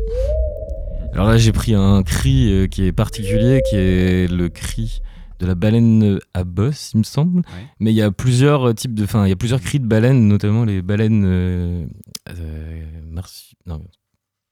[1.13, 5.01] Alors là, j'ai pris un cri euh, qui est particulier, qui est le cri
[5.43, 7.43] de la baleine à bosse, il me semble.
[7.81, 9.87] Mais il y a plusieurs euh, types de, enfin, il y a plusieurs cris de
[9.87, 11.85] baleines, notamment les baleines euh,
[12.31, 13.83] euh, marsu- non,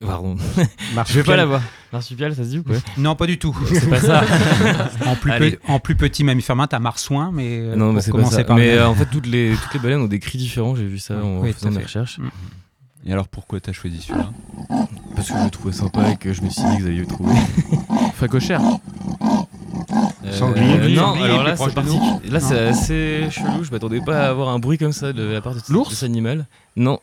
[0.05, 0.37] pardon.
[0.57, 1.25] Je vais Marsupial.
[1.25, 1.63] pas l'avoir.
[1.93, 2.77] Marsupial, ça se dit ou quoi?
[2.99, 3.57] Non, pas du tout.
[3.73, 4.25] C'est pas ça.
[5.07, 8.11] en, plus pe- en plus petit mammifère marin, t'as marsouin, mais euh, Non, mais c'est
[8.13, 8.43] pas ça.
[8.45, 10.75] par Mais euh, en fait, toutes les, toutes les baleines ont des cris différents.
[10.75, 11.83] J'ai vu ça en Oui, faisant fait.
[11.85, 12.19] recherches.
[12.19, 12.29] Mm.
[13.07, 14.31] Et alors pourquoi t'as choisi celui-là?
[15.17, 16.99] Parce que je le trouvais sympa et que je me suis dit que vous alliez
[17.01, 17.35] le trouver.
[18.15, 18.61] Facochère.
[20.31, 20.95] Euh, Sanglier.
[20.95, 21.99] Non, Sanglier, alors là, c'est de nous.
[21.99, 22.31] parti.
[22.31, 23.65] Là, c'est assez chelou.
[23.65, 25.95] Je m'attendais pas à avoir un bruit comme ça de la part de, L'ours de
[25.95, 26.47] cet animal.
[26.77, 26.99] Non.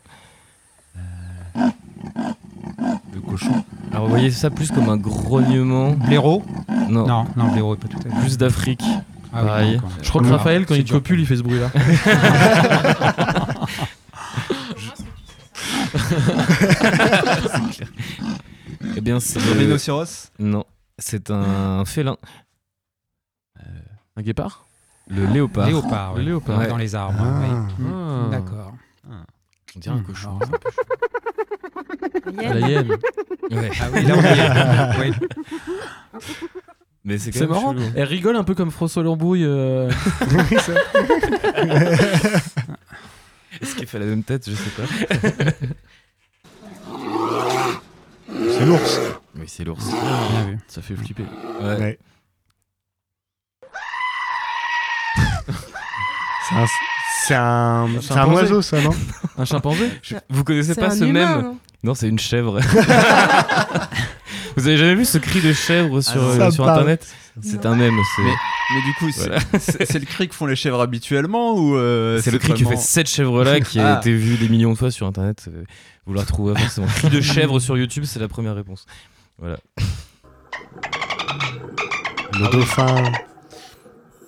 [1.56, 3.63] Le cochon.
[3.92, 5.92] Alors, vous voyez ça plus comme un grognement.
[5.92, 6.44] Blaireau
[6.90, 7.08] Non.
[7.08, 8.20] Non, non, blaireau, pas tout à fait.
[8.22, 8.84] Plus d'Afrique.
[9.34, 9.72] Ah oui, pareil.
[9.72, 9.82] même.
[10.02, 11.70] Je crois que Raphaël, quand il copule, il fait ce bruit-là.
[18.96, 19.60] Eh bien, c'est le...
[19.60, 20.63] rhinocéros Non.
[20.98, 22.18] C'est un félin.
[24.15, 24.65] Un guépard?
[25.10, 25.67] Le léopard.
[25.67, 26.20] Léopard, oui.
[26.20, 26.60] Le léopard.
[26.60, 27.20] Ouais, Dans les arbres.
[27.22, 27.41] Ah.
[27.41, 27.50] oui.
[27.86, 28.28] Mm, Ah.
[28.32, 28.74] D'accord.
[29.76, 30.39] On dirait un Mm, cochon.
[32.36, 32.89] la hyène.
[33.52, 33.70] Ouais.
[33.80, 34.32] Ah oui, là on y est.
[35.00, 35.12] Oui.
[37.06, 37.72] Mais c'est quand C'est même marrant.
[37.74, 37.84] chelou.
[37.84, 37.91] hein.
[37.96, 39.46] Elle rigole un peu comme François Lambrouille.
[39.46, 39.89] euh,
[43.62, 44.50] Est-ce qu'il fait la même tête?
[44.50, 44.84] Je sais pas.
[48.28, 49.00] C'est l'ours.
[49.38, 49.46] Oui.
[49.48, 49.86] c'est l'ours.
[50.67, 51.24] Ça fait flipper.
[51.62, 51.76] Ouais.
[51.78, 51.98] Ouais.
[57.25, 58.91] C'est un, c'est un, oiseau, ça, non
[59.38, 59.89] Un chimpanzé
[60.29, 62.60] Vous connaissez pas ce humain, mème non Non, c'est une chèvre.
[64.55, 66.29] Vous avez jamais vu ce cri de chèvre sur, non.
[66.41, 67.07] euh, sur internet
[67.43, 67.95] C'est un mème.
[68.15, 68.33] c'est- Mais,
[68.75, 69.39] mais du coup, c'est Voilà.
[69.60, 72.65] c'est- c'est le cri que font les chèvres habituellement ou euh, C'est le cri que
[72.65, 73.99] fait cette chèvre-là qui a Ah.
[73.99, 75.45] été vu des millions de fois sur internet.
[75.47, 75.63] Euh,
[76.07, 76.88] Vous la retrouvez forcément.
[76.88, 78.86] Cri de chèvre sur YouTube, c'est la première réponse.
[79.38, 79.57] Voilà.
[82.39, 83.03] Le dauphin.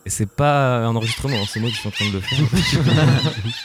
[0.10, 2.39] Et c'est pas un enregistrement, hein, c'est moi qui suis en train de le faire.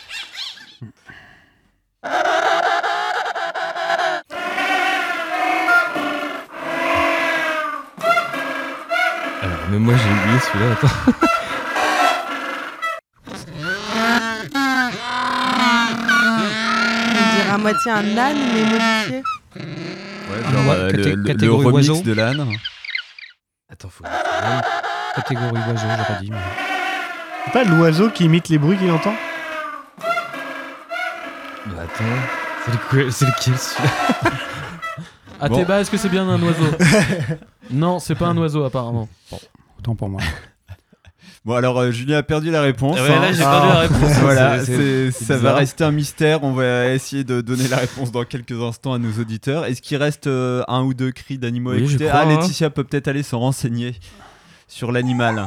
[9.42, 11.20] Alors, même moi j'ai oublié celui-là, attends.
[17.52, 19.22] À moitié un âne, mais modifié.
[19.57, 22.02] Ouais, genre, Ouais, euh, le, le- le catégorie remix oiseau.
[22.02, 22.46] de l'âne.
[23.70, 24.04] Attends, faut.
[25.16, 26.31] Catégorie oiseau, j'aurais dit.
[26.31, 26.37] mais-
[27.46, 29.14] C'est pas l'oiseau qui imite les bruits qu'il entend
[31.66, 32.05] Bah attends,
[32.64, 33.90] c'est lequel, c'est lequel celui-là?
[35.40, 35.57] À Bon.
[35.57, 36.64] tes bas, est-ce que c'est bien un oiseau?
[37.70, 39.09] Non, c'est pas un oiseau apparemment.
[39.79, 40.20] Autant pour moi.
[41.46, 42.96] Bon, alors euh, Julien a perdu la réponse.
[42.98, 44.12] Ah ouais, là, j'ai perdu la réponse.
[44.22, 46.42] Voilà, C'est- c'est- c'est ça va rester un mystère.
[46.42, 49.66] On va essayer de donner la réponse dans quelques instants à nos auditeurs.
[49.66, 52.07] Est-ce qu'il reste euh, un ou deux cris d'animaux à Oui, je écouter?
[52.09, 52.38] Crois, Ah, hein.
[52.40, 53.94] Laetitia peut peut-être aller se renseigner
[54.74, 55.46] sur l'animal.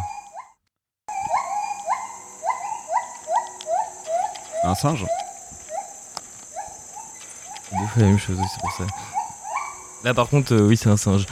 [4.64, 5.06] Un singe
[7.72, 8.86] Deux fois la même chose, c'est pour ça.
[10.06, 11.26] Là par contre, euh, oui, c'est un singe.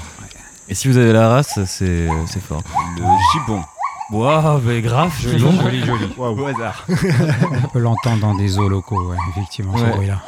[0.67, 2.61] Et si vous avez la race, c'est c'est fort.
[2.97, 3.03] Le
[3.33, 3.61] gibbon.
[4.11, 6.13] Waouh, mais grave, Joli, joli, joli.
[6.17, 6.85] Au hasard.
[7.63, 9.89] On peut l'entendre dans des zoos locaux, ouais, effectivement, ce Ouais.
[9.91, 10.21] bruit-là.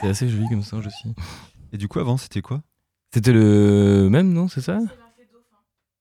[0.00, 1.14] C'est assez joli comme singe aussi.
[1.72, 2.60] Et du coup, avant, c'était quoi?
[3.12, 4.78] C'était le même, non C'est ça?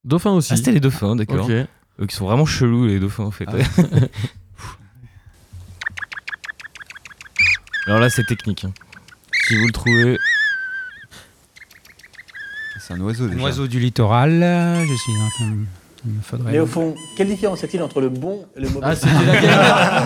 [0.06, 0.54] Dauphin aussi.
[0.54, 1.46] Ah, c'était les dauphins, d'accord.
[1.46, 1.52] Ok.
[1.52, 3.46] Eux qui sont vraiment chelous, les dauphins, en fait.
[3.48, 3.54] Ah.
[7.88, 8.66] Alors là, c'est technique.
[8.66, 8.74] hein.
[9.48, 10.18] Si vous le trouvez.
[12.80, 13.44] C'est un oiseau Un déjà.
[13.44, 14.32] oiseau du littoral,
[14.88, 15.66] je suis en train de-
[16.06, 16.52] Il me faudrait.
[16.52, 19.12] Mais au fond, quelle différence y a-t-il entre le bon et le mauvais Ah, c'était
[19.26, 19.64] la galinette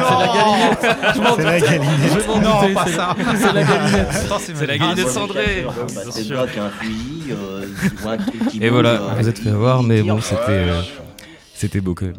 [0.08, 1.72] C'est la galinette Je m'en C'est la doutais.
[1.72, 2.22] galinette.
[2.24, 3.16] Je m'en Non, doutais, pas c'est ça.
[3.18, 4.08] la- C'est la galinette
[4.56, 6.38] C'est la galinette cendrée Bah, bien C'est sûr.
[6.38, 7.24] pas qu'un fusil,
[7.82, 10.38] tu vois un truc qui Et voilà, euh, vous êtes fait avoir, mais bon, c'était.
[10.50, 10.82] euh,
[11.54, 12.16] C'était beau quand même.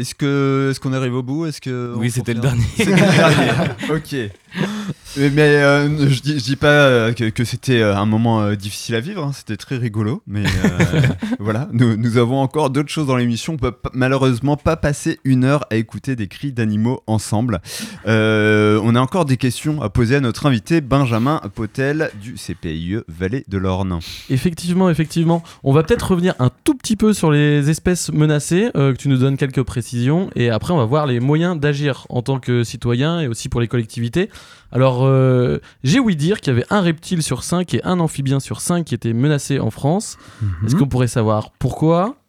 [0.00, 1.46] Est-ce que est-ce qu'on arrive au bout?
[1.46, 2.64] Est-ce que Oui, c'était le dernier.
[2.76, 3.50] C'était le dernier.
[3.90, 4.30] ok.
[5.16, 8.40] Mais, mais, euh, je, dis, je dis pas euh, que, que c'était euh, un moment
[8.42, 9.22] euh, difficile à vivre.
[9.24, 9.32] hein.
[9.34, 10.22] C'était très rigolo.
[10.26, 11.00] Mais euh,
[11.38, 13.52] voilà, nous, nous avons encore d'autres choses dans l'émission.
[13.54, 17.60] On peut pas- malheureusement pas passer une heure à écouter des cris d'animaux ensemble.
[18.06, 22.96] Euh, on a encore des questions à poser à notre invité Benjamin Potel du CPIE
[23.08, 23.98] Vallée de l'Orne.
[24.30, 25.42] Effectivement, effectivement.
[25.62, 29.08] On va peut-être revenir un tout petit peu sur les espèces menacées, euh, que tu
[29.08, 29.89] nous donnes quelques précisions,
[30.36, 33.60] et après on va voir les moyens d'agir en tant que citoyen et aussi pour
[33.60, 34.30] les collectivités.
[34.72, 38.40] Alors, euh, j'ai ouï dire qu'il y avait un reptile sur cinq et un amphibien
[38.40, 40.16] sur cinq qui étaient menacés en France.
[40.42, 40.50] Mhm.
[40.66, 42.19] Est-ce qu'on pourrait savoir pourquoi?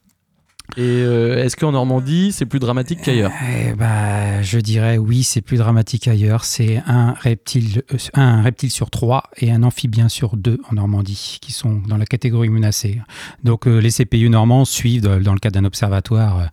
[0.77, 3.31] Et euh, est-ce qu'en Normandie, c'est plus dramatique qu'ailleurs?
[3.67, 6.45] Eh bah, je dirais oui, c'est plus dramatique ailleurs.
[6.45, 11.39] C'est un reptile, euh, un reptile sur trois et un amphibien sur deux en Normandie
[11.41, 13.01] qui sont dans la catégorie menacée.
[13.43, 16.45] Donc euh, les CPU normands suivent dans, dans le cadre d'un observatoire euh,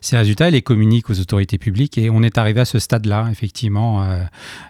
[0.00, 1.98] ces résultats et les communiquent aux autorités publiques.
[1.98, 4.04] Et on est arrivé à ce stade-là, effectivement.
[4.04, 4.22] euh,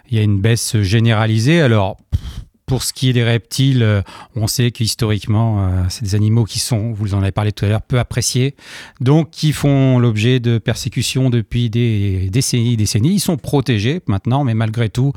[0.09, 1.61] Il y a une baisse généralisée.
[1.61, 1.97] Alors.
[2.11, 4.01] pff, Pour ce qui est des reptiles, euh,
[4.35, 7.67] on sait qu'historiquement, euh, c'est des animaux qui sont, vous en avez parlé tout à
[7.67, 8.55] l'heure, peu appréciés
[9.01, 13.13] donc qui font l'objet de persécutions depuis des décennies, décennies.
[13.13, 15.13] Ils sont protégés maintenant, mais malgré tout,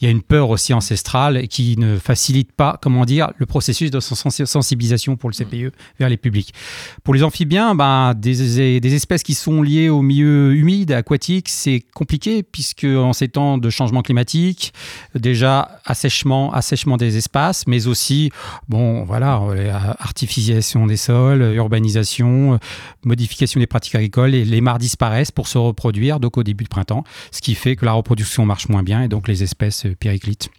[0.00, 3.90] il y a une peur aussi ancestrale qui ne facilite pas, comment dire, le processus
[3.90, 6.54] de sens- sensibilisation pour le CPE vers les publics.
[7.02, 11.82] Pour les amphibiens, ben, des, des espèces qui sont liées au milieu humide, aquatique, c'est
[11.94, 14.72] compliqué puisque en ces temps de changement climatique,
[15.14, 18.30] déjà assèchement, assèchement des espaces, mais aussi,
[18.68, 22.58] bon, voilà, euh, artificialisation des sols, urbanisation, euh,
[23.04, 26.68] modification des pratiques agricoles, et les mares disparaissent pour se reproduire, donc au début de
[26.68, 29.94] printemps, ce qui fait que la reproduction marche moins bien et donc les espèces euh,
[29.98, 30.50] périclitent.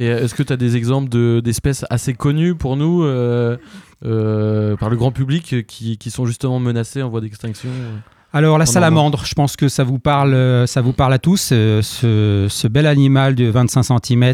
[0.00, 3.56] Et euh, est-ce que tu as des exemples de- d'espèces assez connues pour nous, euh,
[4.04, 7.96] euh, par le grand public, euh, qui, qui sont justement menacées en voie d'extinction euh?
[8.34, 11.50] Alors la salamandre, je pense que ça vous parle, euh, ça vous parle à tous.
[11.52, 14.32] euh, Ce, ce bel animal de 25 cm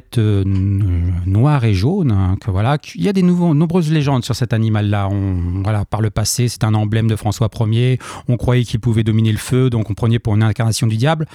[1.26, 4.52] noir et jaune, hein, que voilà, il y a des nouveaux, nombreuses légendes sur cet
[4.52, 5.08] animal-là.
[5.10, 7.98] On, voilà, par le passé, c'est un emblème de François Ier.
[8.28, 11.26] On croyait qu'il pouvait dominer le feu, donc on prenait pour une incarnation du diable.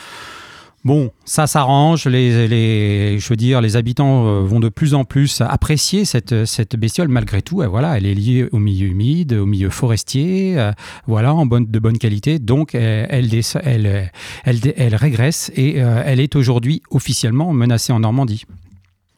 [0.86, 2.07] Bon, ça s'arrange.
[2.07, 6.75] Les, je veux dire, les habitants euh, vont de plus en plus apprécier cette, cette
[6.75, 7.63] bestiole malgré tout.
[7.63, 10.73] Et voilà, elle est liée au milieu humide, au milieu forestier, euh,
[11.07, 12.38] voilà, en bonne, de bonne qualité.
[12.38, 13.29] Donc, euh, elle,
[13.63, 14.11] elle,
[14.43, 18.43] elle, elle, régresse et euh, elle est aujourd'hui officiellement menacée en Normandie.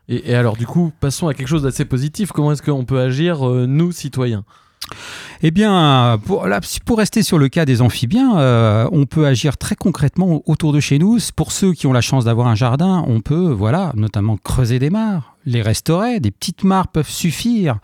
[0.07, 2.31] Et, alors, du coup, passons à quelque chose d'assez positif.
[2.31, 4.43] Comment est-ce qu'on peut agir, euh, nous, citoyens?
[5.41, 10.41] Eh bien, pour, rester sur le cas des amphibiens, euh, on peut agir très concrètement
[10.45, 11.17] autour de chez nous.
[11.35, 14.89] Pour ceux qui ont la chance d'avoir un jardin, on peut, voilà, notamment creuser des
[14.89, 16.19] mares, les restaurer.
[16.19, 17.77] Des petites mares peuvent suffire.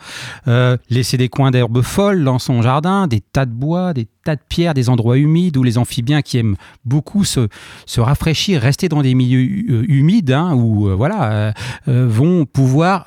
[0.48, 4.36] Euh, laisser des coins d'herbe folle dans son jardin, des tas de bois, des tas
[4.36, 6.56] de pierres, des endroits humides où les amphibiens qui aiment
[6.86, 7.48] beaucoup se,
[7.86, 11.54] se rafraîchir, rester dans des milieux euh, humides, hein, où euh, voilà,
[11.88, 13.06] vont pouvoir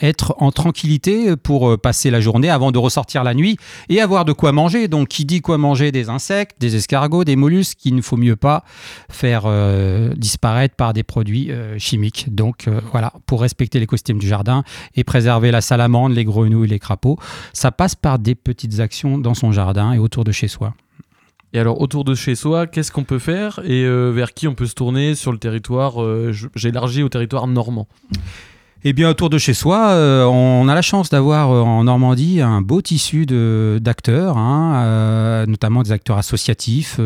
[0.00, 3.56] être en tranquillité pour passer la journée avant de ressortir la nuit
[3.88, 4.88] et avoir de quoi manger.
[4.88, 5.92] Donc, qui dit quoi manger?
[5.92, 8.64] Des insectes, des escargots, des mollusques qu'il ne faut mieux pas
[9.10, 9.46] faire
[10.16, 12.34] disparaître par des produits chimiques.
[12.34, 14.64] Donc, voilà, pour respecter l'écosystème du jardin
[14.94, 17.18] et préserver la salamandre, les grenouilles, les crapauds,
[17.52, 20.74] ça passe par des petites actions dans son jardin et autour de chez soi.
[21.52, 24.54] Et alors, autour de chez soi, qu'est-ce qu'on peut faire et euh, vers qui on
[24.54, 27.88] peut se tourner sur le territoire euh, J'élargis au territoire normand?
[28.84, 32.40] Eh bien, autour de chez soi, euh, on a la chance d'avoir euh, en Normandie
[32.40, 37.00] un beau tissu d'acteurs, hein, euh, notamment des acteurs associatifs,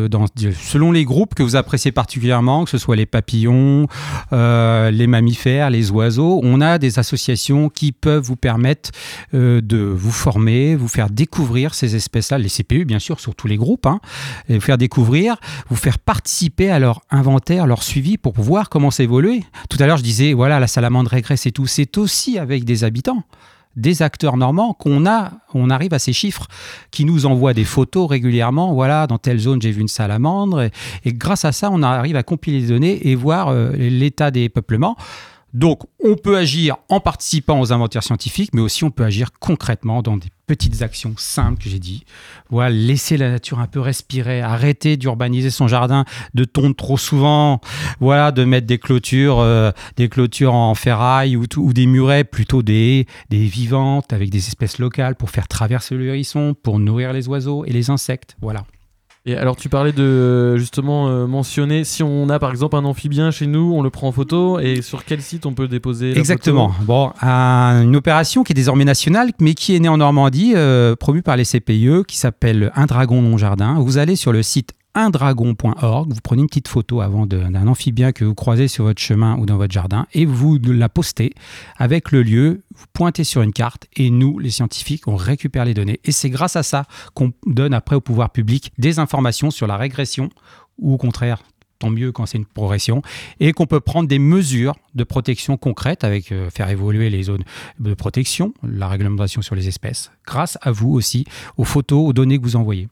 [0.55, 3.87] selon les groupes que vous appréciez particulièrement, que ce soit les papillons,
[4.31, 6.39] les mammifères, les oiseaux.
[6.43, 8.91] On a des associations qui peuvent vous permettre
[9.33, 13.57] de vous former, vous faire découvrir ces espèces-là, les CPU bien sûr, sur tous les
[13.57, 13.99] groupes, hein,
[14.47, 15.37] vous faire découvrir,
[15.69, 19.41] vous faire participer à leur inventaire, leur suivi pour voir comment ça évolue.
[19.69, 21.62] Tout à l'heure, je disais, voilà, la salamandre régresse et tout.
[21.67, 23.23] C'est aussi avec des habitants
[23.75, 26.47] des acteurs normands qu'on arrive à ces chiffres,
[26.91, 28.73] qui nous envoient des photos régulièrement.
[28.73, 30.61] Voilà, dans telle zone, j'ai vu une salamandre.
[30.61, 30.71] Et,
[31.05, 34.49] et grâce à ça, on arrive à compiler les données et voir euh, l'état des
[34.49, 34.95] peuplements.
[35.53, 40.01] Donc, on peut agir en participant aux inventaires scientifiques, mais aussi on peut agir concrètement
[40.01, 42.05] dans des petites actions simples que j'ai dit.
[42.49, 47.61] Voilà, laisser la nature un peu respirer, arrêter d'urbaniser son jardin, de tondre trop souvent,
[47.99, 53.05] voilà, de mettre des clôtures, euh, des clôtures en ferraille ou, des murets, plutôt des,
[53.29, 57.63] des vivantes avec des espèces locales pour faire traverser le hérisson, pour nourrir les oiseaux
[57.65, 58.35] et les insectes.
[58.41, 58.65] Voilà.
[59.25, 63.31] Et alors, tu parlais de justement euh, mentionner si on a par exemple un amphibien
[63.31, 66.19] chez nous, on le prend en photo et sur quel site on peut déposer la
[66.19, 66.69] Exactement.
[66.73, 66.85] photo?
[66.85, 70.97] Bon, un- une opération qui est désormais nationale, mais qui est née en Normandie, euh,
[70.97, 73.75] promue par les CPIE, qui s'appelle Un dragon non jardin.
[73.79, 78.25] Vous allez sur le site undragon.org, vous prenez une petite photo avant d'un amphibien que
[78.25, 81.33] vous croisez sur votre chemin ou dans votre jardin et vous la postez
[81.77, 85.73] avec le lieu, vous pointez sur une carte et nous, les scientifiques, on récupère les
[85.73, 85.99] données.
[86.03, 89.77] Et c'est grâce à ça qu'on donne après au pouvoir public des informations sur la
[89.77, 90.29] régression
[90.77, 91.43] ou au contraire
[91.79, 93.01] tant mieux quand c'est une progression,
[93.41, 97.43] et qu'on peut prendre des mesures de protection concrètes avec euh, faire évoluer les zones
[97.79, 101.25] de protection, la réglementation sur les espèces, grâce à vous aussi,
[101.57, 102.87] aux photos, aux données que vous envoyez.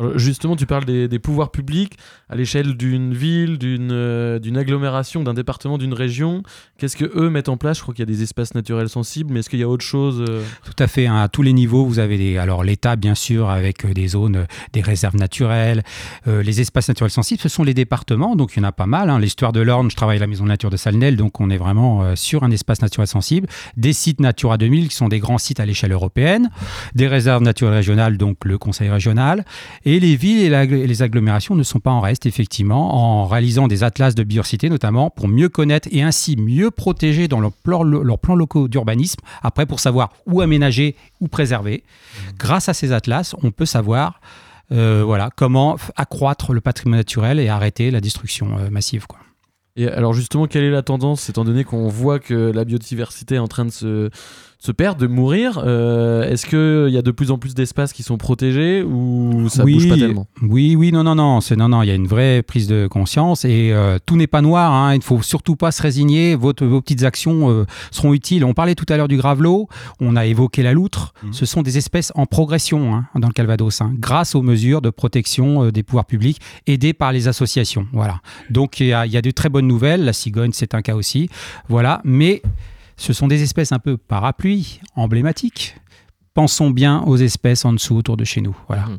[0.00, 1.98] Alors, justement, tu parles des, pouvoirs publics
[2.28, 6.42] à l'échelle d'une ville, d'une euh, d'une agglomération, d'un département, d'une région.
[6.78, 7.76] Qu'est-ce que eux mettent en place?
[7.76, 9.84] Je crois qu'il y a des espaces naturels sensibles, mais est-ce qu'il y a autre
[9.84, 10.42] chose euh?
[10.64, 13.84] Tout à fait, hein, à tous les niveaux, vous avez alors l'État bien sûr avec
[13.84, 15.82] euh, des zones, euh, des réserves naturelles,
[16.26, 18.86] euh, les espaces naturels sensibles, ce sont les départements, donc il y en a pas
[18.86, 19.10] mal.
[19.10, 19.18] hein.
[19.18, 21.56] L'histoire de l'Orne, je travaille à la Maison de Nature de Salnel, donc on est
[21.56, 23.48] vraiment euh, sur un espace naturel sensible.
[23.76, 26.50] Des sites Natura 2000 qui sont des grands sites à l'échelle européenne,
[26.94, 29.44] des réserves naturelles régionales, donc le Conseil régional,
[29.84, 33.66] et les villes et, et les agglomérations ne sont pas en reste effectivement, en réalisant
[33.66, 37.82] des atlas de biodiversité notamment pour mieux connaître et ainsi mieux protéger dans leurs plans,
[37.82, 41.82] leurs plans locaux d'urbanisme, après pour savoir où aménager, où préserver.
[42.38, 44.20] Grâce à ces atlas, on peut savoir
[44.72, 49.06] euh, voilà, comment accroître le patrimoine naturel et arrêter la destruction euh, massive.
[49.06, 49.18] Quoi.
[49.76, 53.38] Et alors justement, quelle est la tendance, étant donné qu'on voit que la biodiversité est
[53.38, 54.10] en train de se,
[54.60, 58.02] se perdre, de mourir euh, Est-ce qu'il y a de plus en plus d'espaces qui
[58.02, 60.26] sont protégés ou ça oui, bouge pas tellement?
[60.42, 61.82] Oui, oui, non, non, non, c'est non, non.
[61.82, 64.70] Il y a une vraie prise de conscience et euh, tout n'est pas noir.
[64.70, 66.34] hein, il ne faut surtout pas se résigner.
[66.34, 68.44] Votre, vos petites actions euh, seront utiles.
[68.44, 69.66] On parlait tout à l'heure du gravelot.
[69.98, 71.14] On a évoqué la loutre.
[71.32, 74.90] Ce sont des espèces en progression hein, dans le Calvados, hein, grâce aux mesures de
[74.90, 77.86] protection euh, des pouvoirs publics aidées par les associations.
[77.94, 78.20] Voilà.
[78.50, 80.04] Donc il y, a, il y a de très bonnes nouvelles.
[80.04, 81.30] La cigogne, c'est un cas aussi.
[81.70, 82.42] Voilà, mais
[83.00, 85.74] ce sont des espèces un peu parapluies, emblématiques.
[86.34, 88.54] Pensons bien aux espèces en dessous autour de chez nous.
[88.68, 88.88] Voilà.
[88.88, 88.98] Euh,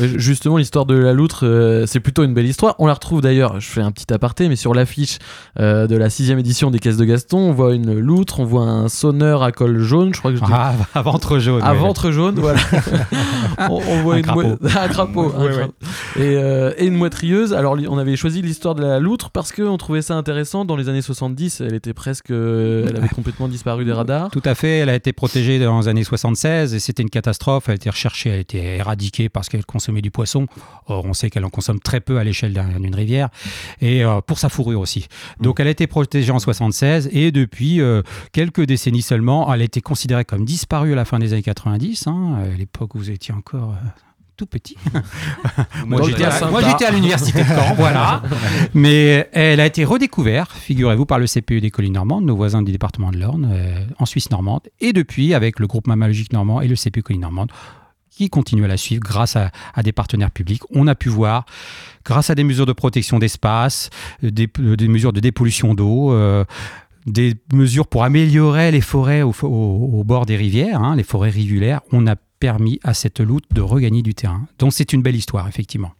[0.00, 2.74] Justement, l'histoire de la loutre, euh, c'est plutôt une belle histoire.
[2.78, 5.18] On la retrouve d'ailleurs, je fais un petit aparté, mais sur l'affiche
[5.58, 8.62] euh, de la sixième édition des Caisses de Gaston, on voit une loutre, on voit
[8.64, 11.62] un sonneur à col jaune, je crois que je dis- Ah, à ventre jaune.
[11.62, 11.78] À ouais.
[11.78, 12.60] ventre jaune, voilà.
[13.70, 14.42] on, on voit Un une crapaud.
[14.62, 15.32] un crapaud.
[15.36, 15.72] un Ouais, crapaud.
[16.16, 16.24] ouais.
[16.24, 17.52] Et, euh, et une moitrieuse.
[17.52, 20.64] Alors, on avait choisi l'histoire de la loutre parce qu'on trouvait ça intéressant.
[20.64, 22.30] Dans les années 70, elle était presque.
[22.30, 24.30] euh, Elle avait complètement disparu des radars.
[24.30, 27.64] Tout à fait, elle a été protégée dans les années 76 et c'était une catastrophe.
[27.68, 29.64] Elle a été recherchée, elle a été éradiquée parce qu'elle
[30.02, 30.46] du poisson.
[30.86, 33.28] Or, on sait qu'elle en consomme très peu à l'échelle d'un- d'une rivière
[33.80, 35.08] et euh, pour sa fourrure aussi.
[35.40, 39.64] Donc, elle a été protégée en 76 et depuis euh, quelques décennies seulement, elle a
[39.64, 43.10] été considérée comme disparue à la fin des années 90, hein, à l'époque où vous
[43.10, 43.70] étiez encore.
[43.72, 43.88] euh,
[44.36, 44.76] tout petit.
[45.86, 48.22] moi, j'étais à, à l'université de Caen, voilà.
[48.74, 52.70] Mais elle a été redécouverte, figurez-vous, par le CPE des collines normandes, nos voisins du
[52.70, 56.68] département de l'Orne, euh, en Suisse normande, et depuis avec le groupe mammalogique normand et
[56.68, 57.50] le CPE collines normandes,
[58.18, 59.52] qui continuent à la suivre grâce à,
[59.82, 60.62] des partenaires publics.
[60.70, 61.46] On a pu voir,
[62.04, 63.90] grâce à des mesures de protection d'espace,
[64.24, 66.44] euh, des, euh, des mesures de dépollution d'eau, euh,
[67.06, 72.08] des mesures pour améliorer les forêts au bord des rivières, hein, les forêts rivulaires, on
[72.08, 74.46] a permis à cette loutre de regagner du terrain.
[74.58, 75.92] Donc c'est une belle histoire, effectivement.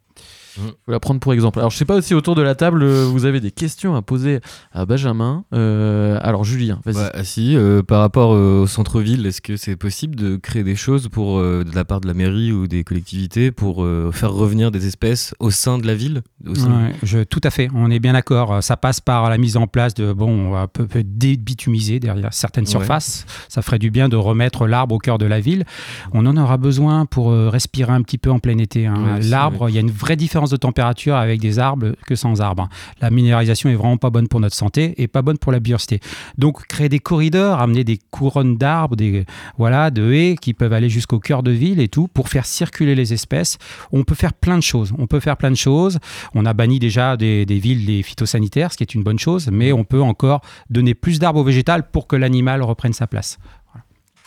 [0.87, 1.59] Faut la prendre pour exemple.
[1.59, 4.03] Alors, je sais pas si autour de la table, euh, vous avez des questions à
[4.03, 4.41] poser
[4.73, 5.45] à Benjamin.
[5.55, 6.97] Euh, alors, Julien, vas-y.
[6.97, 10.65] Ouais, ah si, euh, par rapport euh, au centre-ville, est-ce que c'est possible de créer
[10.65, 14.11] des choses pour, euh, de la part de la mairie ou des collectivités pour euh,
[14.13, 17.91] faire revenir des espèces au sein de la ville Ouais, je, tout à fait, on
[17.91, 18.63] est bien d'accord.
[18.63, 22.01] Ça passe par la mise en place de, bon, on va un peu, peu débitumiser
[22.01, 22.71] derrière certaines Ouais.
[22.71, 23.27] surfaces.
[23.49, 25.65] Ça ferait du bien de remettre l'arbre au cœur de la ville.
[26.13, 28.87] On en aura besoin pour euh, respirer un petit peu en plein été.
[28.87, 28.95] hein.
[29.15, 32.15] Ouais, aussi, L'arbre, il y a une vraie différence de température avec des arbres que
[32.15, 32.69] sans arbres.
[33.01, 36.01] La minéralisation est vraiment pas bonne pour notre santé et pas bonne pour la biodiversité.
[36.37, 39.25] Donc, créer des corridors, amener des couronnes d'arbres, des
[39.57, 42.95] voilà, de haies qui peuvent aller jusqu'au cœur de ville et tout pour faire circuler
[42.95, 43.59] les espèces.
[43.93, 44.93] On peut faire plein de choses.
[44.99, 45.99] On peut faire plein de choses.
[46.35, 49.73] On a banni déjà des, villes les phytosanitaires, ce qui est une bonne chose, mais
[49.73, 50.41] on peut encore
[50.71, 53.39] donner plus d'arbres au végétal pour que l'animal reprenne sa place.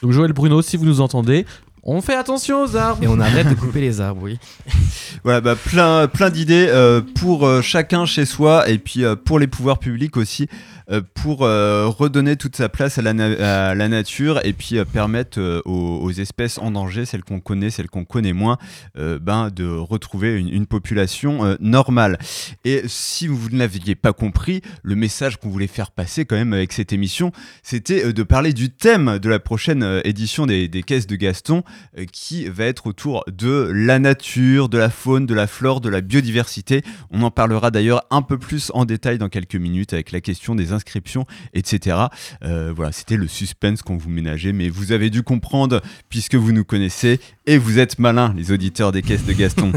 [0.01, 1.45] Donc, Joël Bruno, si vous nous entendez,
[1.83, 3.03] on fait attention aux arbres.
[3.03, 4.39] Et on arrête de couper les arbres, oui.
[5.23, 9.37] Voilà, bah, plein, plein d'idées euh, pour euh, chacun chez soi et puis euh, pour
[9.37, 10.47] les pouvoirs publics aussi,
[10.89, 14.77] euh, pour euh, redonner toute sa place à la, na- à la nature et puis
[14.79, 18.57] euh, permettre euh, aux, aux espèces en danger, celles qu'on connaît, celles qu'on connaît moins,
[18.97, 22.17] euh, ben, de retrouver une, une population euh, normale.
[22.65, 26.53] Et si vous ne l'aviez pas compris, le message qu'on voulait faire passer quand même
[26.53, 30.67] avec cette émission, c'était euh, de parler du thème de la prochaine euh, édition des,
[30.67, 31.70] des caisses de Gaston, euh,
[32.11, 36.01] qui va être autour de la nature, de la faune, de la flore, de la
[36.01, 36.83] biodiversité.
[37.11, 40.55] On en parlera d'ailleurs un peu plus en détail dans quelques minutes avec la question
[40.55, 41.97] des inscriptions, etc.
[42.43, 46.51] Euh, voilà, c'était le suspense qu'on vous ménageait, mais vous avez dû comprendre puisque vous
[46.51, 49.71] nous connaissez et vous êtes malins, les auditeurs des caisses de Gaston.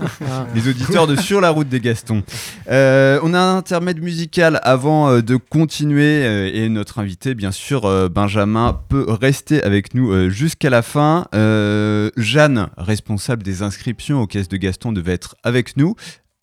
[0.54, 2.22] les auditeurs de Sur la route des Gastons.
[2.68, 7.52] Euh, on a un intermède musical avant euh, de continuer euh, et notre invité, bien
[7.52, 11.26] sûr, euh, Benjamin, peut rester avec nous euh, jusqu'à la fin.
[11.34, 15.94] Euh, Jeanne, responsable des inscriptions aux caisses de Gaston, devait être avec nous.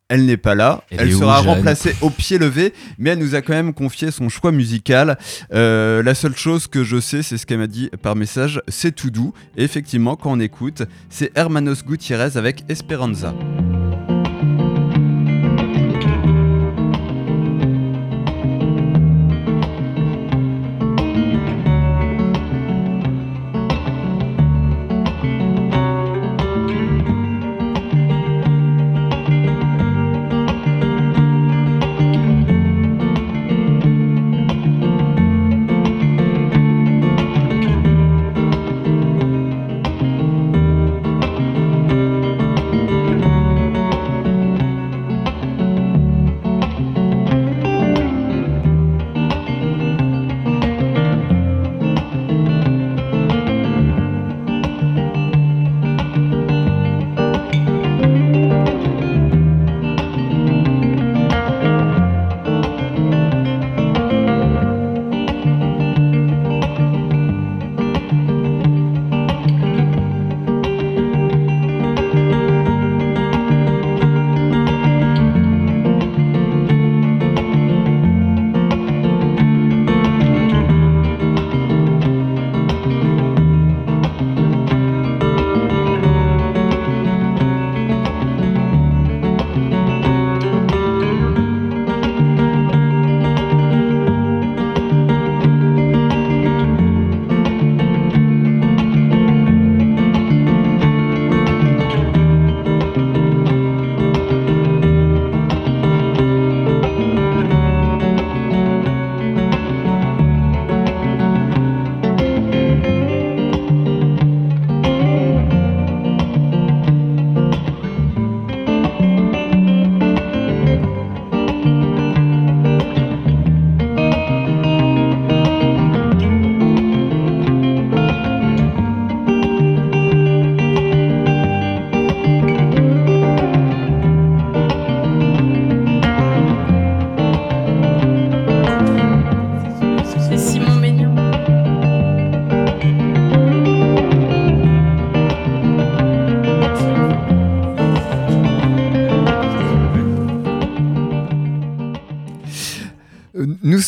[0.09, 0.83] Elle n'est pas là.
[0.91, 4.51] Elle sera remplacée au pied levé, mais elle nous a quand même confié son choix
[4.51, 5.17] musical.
[5.53, 8.93] Euh, la seule chose que je sais, c'est ce qu'elle m'a dit par message, c'est
[8.93, 9.33] tout doux.
[9.55, 12.65] Et effectivement, quand on écoute, c'est Hermanos Gutiérrez avec.
[12.67, 13.33] Esperanza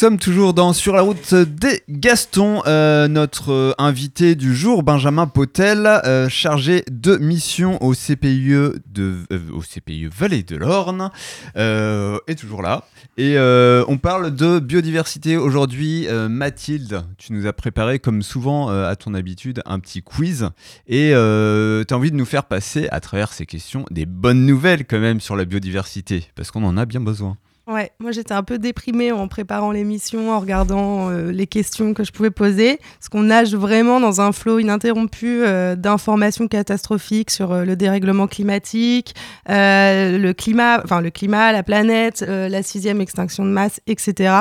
[0.04, 2.62] sommes toujours dans Sur la route des Gastons.
[2.68, 9.16] Euh, notre euh, invité du jour, Benjamin Potel, euh, chargé de mission au CPIE, de,
[9.54, 11.10] au CPIE Vallée de l'Orne,
[11.56, 12.84] est toujours là.
[13.16, 16.10] Et on parle de biodiversité aujourd'hui.
[16.30, 20.50] Mathilde, tu nous as préparé, comme souvent à ton habitude, un petit quiz.
[20.86, 24.84] Et tu as envie de nous faire passer, à travers ces questions, des bonnes nouvelles
[24.84, 27.38] quand même sur la biodiversité, parce qu'on en a bien besoin.
[27.66, 32.04] Ouais, moi j'étais un peu déprimée en préparant l'émission, en regardant euh, les questions que
[32.04, 37.54] je pouvais poser, parce qu'on nage vraiment dans un flot ininterrompu euh, d'informations catastrophiques sur
[37.54, 39.16] euh, le dérèglement climatique,
[39.48, 44.34] le climat, enfin le climat, la planète, la sixième extinction de masse, etc.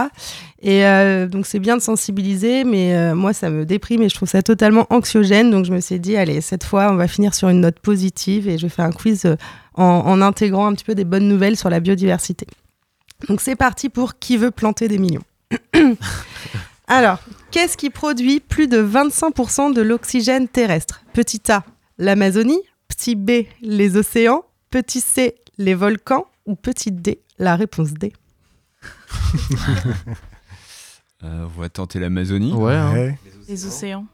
[0.60, 0.82] Et
[1.28, 4.86] donc c'est bien de sensibiliser, mais moi ça me déprime et je trouve ça totalement
[4.90, 5.50] anxiogène.
[5.50, 8.48] Donc je me suis dit, allez, cette fois on va finir sur une note positive
[8.48, 9.36] et je faire un quiz
[9.74, 12.46] en intégrant un petit peu des bonnes nouvelles sur la biodiversité.
[13.28, 15.22] Donc c'est parti pour qui veut planter des millions.
[16.88, 17.18] Alors,
[17.50, 21.02] qu'est-ce qui produit plus de 25% de l'oxygène terrestre?
[21.12, 21.64] Petit A,
[21.98, 22.60] l'Amazonie.
[22.88, 24.44] Petit B, les océans.
[24.70, 26.26] Petit C, les volcans.
[26.46, 28.12] Ou petit D, la réponse D?
[31.24, 32.52] Euh, on va tenter l'Amazonie.
[32.52, 32.74] Ouais.
[32.74, 32.92] hein.
[32.94, 33.18] Ouais.
[33.48, 34.06] Les océans.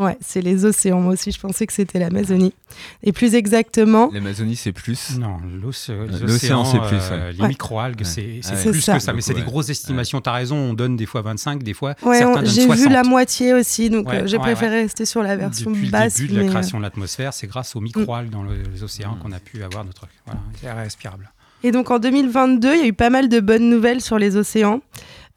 [0.00, 0.98] Ouais, c'est les océans.
[1.00, 2.54] Moi aussi, je pensais que c'était l'Amazonie.
[3.02, 5.18] Et plus exactement, L'Amazonie, c'est plus.
[5.18, 7.32] Non, Euh, l'océan, c'est plus, euh, ouais.
[7.34, 7.48] les Ouais.
[7.48, 8.04] microalgues, Ouais.
[8.04, 8.70] c'est c'est Ouais.
[8.70, 8.94] plus C'est ça.
[8.96, 9.12] que ça.
[9.12, 10.20] Mais c'est des grosses estimations.
[10.22, 12.76] T'as raison, on donne des fois 25, des fois j'ai 60.
[12.78, 13.90] vu la moitié aussi.
[13.90, 16.18] Donc Ouais, euh, j'ai ouais, préféré rester sur la version Depuis basse.
[16.18, 18.82] le début de la euh, création de l'atmosphère, c'est grâce aux microalgues dans le- les
[18.82, 21.30] océans qu'on a pu avoir notre voilà, air respirable.
[21.62, 24.36] Et donc en 2022, il y a eu pas mal de bonnes nouvelles sur les
[24.36, 24.80] océans.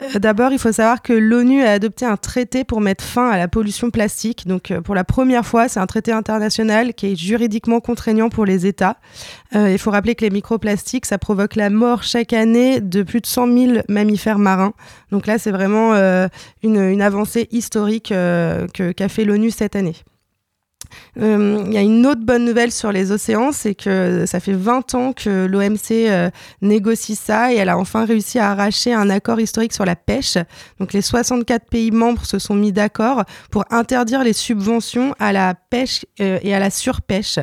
[0.03, 3.37] Euh, D'abord, il faut savoir que l'ONU a adopté un traité pour mettre fin à
[3.37, 4.47] la pollution plastique.
[4.47, 8.45] Donc euh, pour la première fois, c'est un traité international qui est juridiquement contraignant pour
[8.45, 8.97] les États.
[9.55, 13.21] Euh, il faut rappeler que les microplastiques, ça provoque la mort chaque année de plus
[13.21, 14.73] de 100 000 mammifères marins.
[15.11, 15.93] Donc là, c'est vraiment
[16.63, 19.95] une, avancée historique euh, qu'a fait l'ONU cette année.
[21.19, 24.53] Euh, Il y a une autre bonne nouvelle sur les océans, c'est que ça fait
[24.53, 26.29] 20 ans que l'OMC euh,
[26.61, 30.37] négocie ça et elle a enfin réussi à arracher un accord historique sur la pêche.
[30.79, 35.53] Donc les 64 pays membres se sont mis d'accord pour interdire les subventions à la
[35.53, 37.39] pêche euh, et à la surpêche.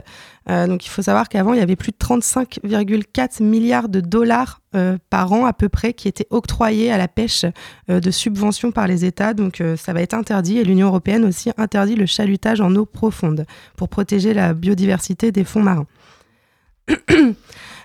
[0.49, 4.61] Euh, donc il faut savoir qu'avant, il y avait plus de 35,4 milliards de dollars
[4.75, 7.45] euh, par an à peu près qui étaient octroyés à la pêche
[7.91, 9.35] euh, de subventions par les États.
[9.35, 13.47] Donc ça va être interdit et l'Union européenne aussi interdit le chalutage en eau profonde
[13.77, 15.87] pour protéger la biodiversité des fonds marins.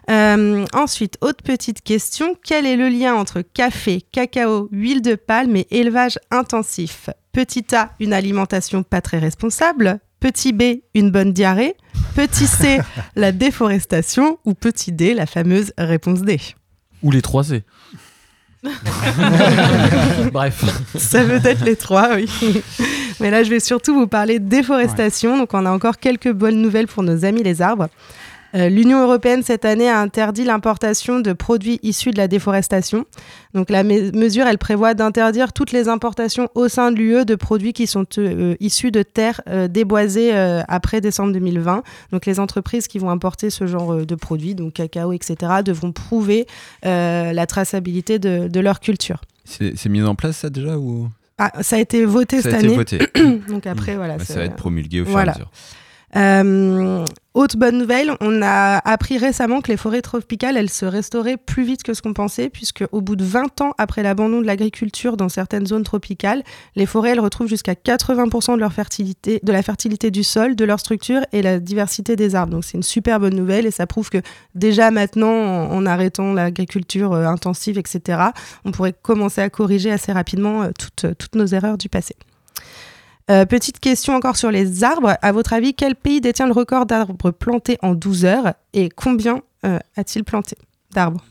[0.07, 5.67] Ensuite, autre petite question, quel est le lien entre café, cacao, huile de palme et
[5.71, 7.09] élevage intensif?
[7.31, 9.99] Petit A, une alimentation pas très responsable.
[10.25, 11.75] Petit B, une bonne diarrhée.
[12.15, 12.79] Petit C,
[13.15, 14.39] la déforestation.
[14.43, 16.39] Ou petit D, la fameuse réponse D.
[17.03, 17.63] Ou les 3 C.
[20.33, 20.65] Bref.
[20.97, 22.27] Ça veut être les trois, oui.
[23.19, 25.37] Mais là, je vais surtout vous parler de déforestation.
[25.37, 27.89] Donc, on a encore quelques bonnes nouvelles pour nos amis les arbres.
[28.55, 33.05] Euh, L'Union européenne, cette année, a interdit l'importation de produits issus de la déforestation.
[33.53, 37.35] Donc, la me- mesure, elle prévoit d'interdire toutes les importations au sein de l'UE de
[37.35, 40.31] produits qui sont euh, issus de terres euh, déboisées
[40.67, 41.83] après décembre 2020.
[42.11, 46.45] Donc, les entreprises qui vont importer ce genre de produits, donc cacao, etc., devront prouver
[46.83, 49.21] la traçabilité de, de leur culture.
[49.43, 51.09] C'est mis en place ça déjà ou?
[51.37, 52.75] Ah, ça a été voté Ça a cette été année.
[52.77, 52.99] voté.
[53.49, 54.17] Donc après, voilà.
[54.17, 55.33] Bah, ça va être promulgué au fur Voilà.
[55.33, 55.51] et à mesure.
[56.15, 61.35] Euh, autre bonne nouvelle, on a appris récemment que les forêts tropicales, elles se restauraient
[61.35, 64.45] plus vite que ce qu'on pensait, puisque au bout de 20 ans après l'abandon de
[64.45, 66.43] l'agriculture dans certaines zones tropicales,
[66.77, 70.63] les forêts, elles retrouvent jusqu'à 80% de leur fertilité, de la fertilité du sol, de
[70.63, 72.53] leur structure et la diversité des arbres.
[72.53, 74.21] Donc c'est une super bonne nouvelle et ça prouve que
[74.53, 78.19] déjà maintenant, en, arrêtant l'agriculture euh, intensive, etc.,
[78.63, 82.15] on pourrait commencer à corriger assez rapidement euh, toutes nos erreurs du passé.
[83.31, 85.17] Euh, petite question encore sur les arbres.
[85.21, 89.41] À votre avis, quel pays détient le record d'arbres plantés en 12 heures et combien
[89.65, 90.55] euh, a-t-il planté
[90.93, 91.23] d'arbres?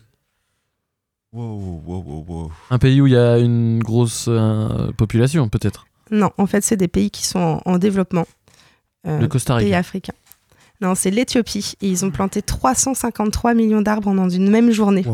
[1.33, 2.53] Wow, wow, wow, wow.
[2.71, 5.87] Un pays où il y a une grosse euh, population, peut-être?
[6.11, 8.27] Non, en fait, c'est des pays qui sont en, en développement.
[9.07, 9.65] Euh, Le Costa Rica.
[9.67, 10.13] Pays africains.
[10.81, 11.75] Non, c'est l'Éthiopie.
[11.81, 15.05] Et ils ont planté 353 millions d'arbres en dans une même journée.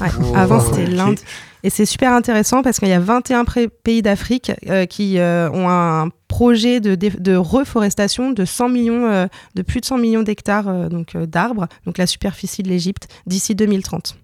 [0.00, 0.08] Ouais.
[0.20, 0.36] Wow.
[0.36, 1.18] Avant, c'était l'Inde.
[1.62, 5.48] Et c'est super intéressant parce qu'il y a 21 pré- pays d'Afrique euh, qui euh,
[5.50, 10.68] ont un projet de, reforestation de 100 millions, euh, de plus de 100 millions d'hectares
[10.68, 14.16] euh, donc euh, d'arbres, donc la superficie de l'Égypte, d'ici 2030.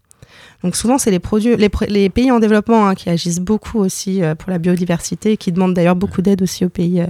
[0.64, 1.20] Donc souvent, c'est les,
[1.88, 5.72] les, pays en développement hein, qui agissent beaucoup aussi pour la biodiversité et qui demandent
[5.72, 7.00] d'ailleurs beaucoup d'aide aussi aux pays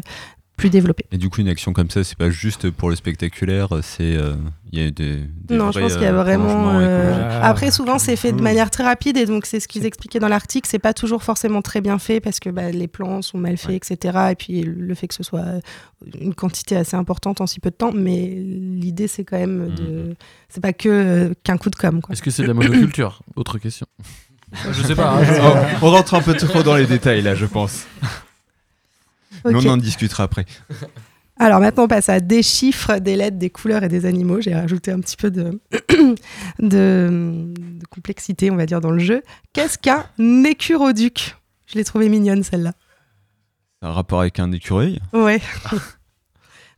[0.61, 1.05] plus développée.
[1.13, 4.35] Et du coup, une action comme ça, c'est pas juste pour le spectaculaire, c'est euh,
[4.73, 6.79] il y a des, des Non, je pense qu'il y a euh, vraiment.
[6.79, 7.41] euh, écologiques.
[7.43, 10.29] Après, souvent, c'est fait de manière très rapide et donc c'est ce qu'ils expliquaient dans
[10.29, 10.69] l'article.
[10.71, 13.77] C'est pas toujours forcément très bien fait parce que bah, les plans sont mal faits,
[13.91, 14.19] etc.
[14.31, 15.45] Et puis le fait que ce soit
[16.21, 17.93] une quantité assez importante en si peu de temps.
[17.93, 19.75] Mais l'idée, c'est quand même Mmh.
[19.75, 20.17] de.
[20.49, 22.01] C'est pas que euh, qu'un coup de com.
[22.01, 22.13] Quoi.
[22.13, 23.23] Est-ce que c'est de la monoculture?
[23.37, 23.87] Autre question.
[24.73, 25.15] Je sais pas.
[25.21, 27.87] hein, on rentre un peu trop dans les détails là, je pense.
[29.45, 30.47] Mais on en discutera après.
[31.39, 34.43] Alors maintenant, on passe à des chiffres, des lettres, des couleurs et des animaux.
[34.43, 35.59] J'ai rajouté un petit peu de,
[36.59, 39.23] de, de complexité, on va dire, dans le jeu.
[39.55, 40.05] Qu'est-ce qu'un
[40.45, 41.37] écuroduc?
[41.67, 42.73] Je l'ai trouvé mignonne, celle-là.
[43.81, 45.01] Un rapport avec un écureuil?
[45.15, 45.41] Ouais.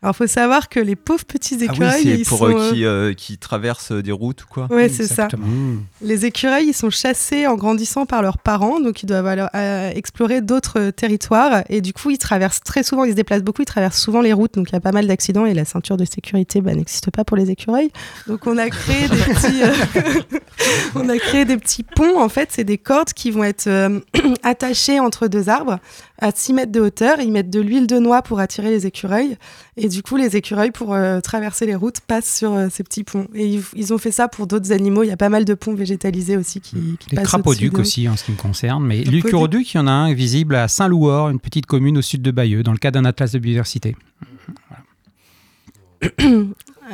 [0.02, 2.58] Alors, faut savoir que les pauvres petits Ah oui, écureuils, c'est ils pour sont, euh,
[2.58, 5.28] euh, qui, euh, qui traversent des routes ou quoi Ouais, c'est ça.
[5.28, 5.84] Mmh.
[6.00, 10.40] Les écureuils, ils sont chassés en grandissant par leurs parents, donc ils doivent euh, explorer
[10.40, 11.62] d'autres euh, territoires.
[11.68, 14.32] Et du coup, ils traversent très souvent, ils se déplacent beaucoup, ils traversent souvent les
[14.32, 17.12] routes, donc il y a pas mal d'accidents et la ceinture de sécurité bah, n'existe
[17.12, 17.92] pas pour les écureuils.
[18.26, 20.38] Donc on a créé des petits, euh,
[20.96, 22.20] on a créé des petits ponts.
[22.20, 24.00] En fait, c'est des cordes qui vont être euh,
[24.42, 25.78] attachées entre deux arbres
[26.22, 27.20] à 6 mètres de hauteur.
[27.20, 29.36] Ils mettent de l'huile de noix pour attirer les écureuils.
[29.76, 33.04] Et du coup, les écureuils, pour euh, traverser les routes, passent sur euh, ces petits
[33.04, 33.26] ponts.
[33.34, 35.02] Et ils, ils ont fait ça pour d'autres animaux.
[35.02, 38.08] Il y a pas mal de ponts végétalisés aussi qui, qui Les passent crapauducs aussi,
[38.08, 38.86] en ce qui me concerne.
[38.86, 42.22] Mais l'Ucuroduc, il y en a un visible à Saint-Louor, une petite commune au sud
[42.22, 43.96] de Bayeux, dans le cadre d'un atlas de biodiversité.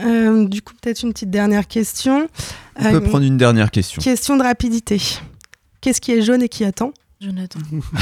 [0.04, 2.28] Euh, du coup, peut-être une petite dernière question.
[2.78, 4.00] On peut prendre une dernière question.
[4.00, 5.00] Question de rapidité.
[5.80, 6.92] Qu'est-ce qui est jaune et qui attend?
[7.20, 7.58] Jonathan.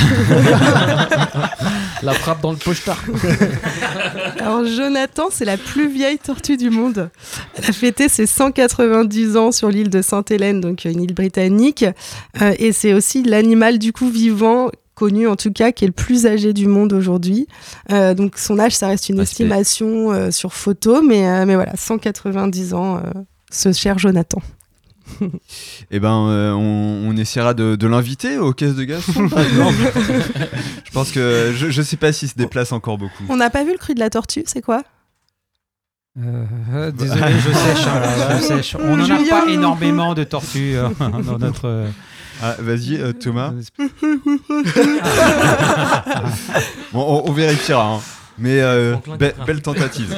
[2.02, 3.02] La frappe dans le pochetard.
[4.38, 7.08] Alors Jonathan, c'est la plus vieille tortue du monde.
[7.54, 11.86] Elle a fêté ses 190 ans sur l'île de Sainte-Hélène, donc une île britannique.
[12.42, 15.92] Euh, et c'est aussi l'animal du coup vivant connu en tout cas qui est le
[15.92, 17.46] plus âgé du monde aujourd'hui.
[17.92, 21.74] Euh, donc son âge, ça reste une estimation euh, sur photo, mais, euh, mais voilà,
[21.76, 23.00] 190 ans, euh,
[23.50, 24.42] ce cher Jonathan.
[25.90, 29.04] Eh ben, euh, on, on essaiera de, de l'inviter aux caisses de exemple.
[30.84, 33.24] je pense que je, je sais pas s'il se déplace encore beaucoup.
[33.28, 34.82] On n'a pas vu le cri de la tortue, c'est quoi?
[36.18, 37.86] Euh, désolé, je sèche.
[37.86, 38.76] hein, je sèche.
[38.80, 41.66] On n'en a pas énormément de tortues euh, dans notre.
[41.68, 41.88] euh,
[42.42, 43.52] Ah, vas-y, euh, Thomas.
[46.92, 47.94] Bon, on, on vérifiera.
[47.96, 48.00] hein.
[48.38, 50.14] Mais euh, be- belle tentative.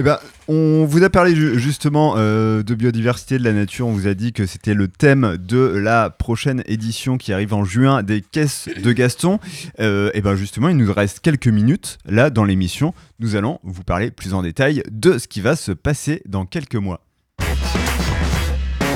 [0.00, 3.88] Eh ben, on vous a parlé ju- justement euh, de biodiversité de la nature.
[3.88, 7.64] On vous a dit que c'était le thème de la prochaine édition qui arrive en
[7.64, 9.40] juin des caisses de Gaston.
[9.80, 12.94] Euh, et ben justement, il nous reste quelques minutes là dans l'émission.
[13.18, 16.76] Nous allons vous parler plus en détail de ce qui va se passer dans quelques
[16.76, 17.00] mois.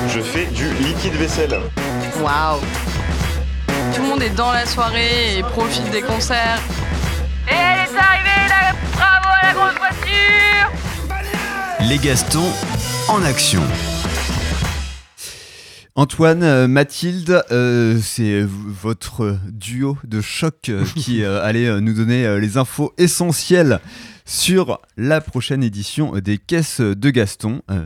[0.07, 1.59] Je fais du liquide vaisselle.
[2.23, 2.61] Waouh
[3.93, 6.61] Tout le monde est dans la soirée et profite des concerts.
[7.49, 10.71] Et elle est arrivée, là Bravo à la grosse voiture
[11.89, 12.49] Les Gastons
[13.09, 13.61] en action.
[15.95, 22.39] Antoine, euh, Mathilde, euh, c'est votre duo de choc euh, qui euh, allait nous donner
[22.39, 23.79] les infos essentielles
[24.25, 27.61] sur la prochaine édition des caisses de Gaston.
[27.69, 27.85] Euh,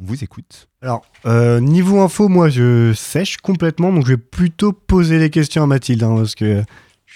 [0.00, 0.68] on vous écoute.
[0.80, 5.64] Alors, euh, niveau info, moi, je sèche complètement, donc je vais plutôt poser les questions
[5.64, 6.62] à Mathilde, hein, parce que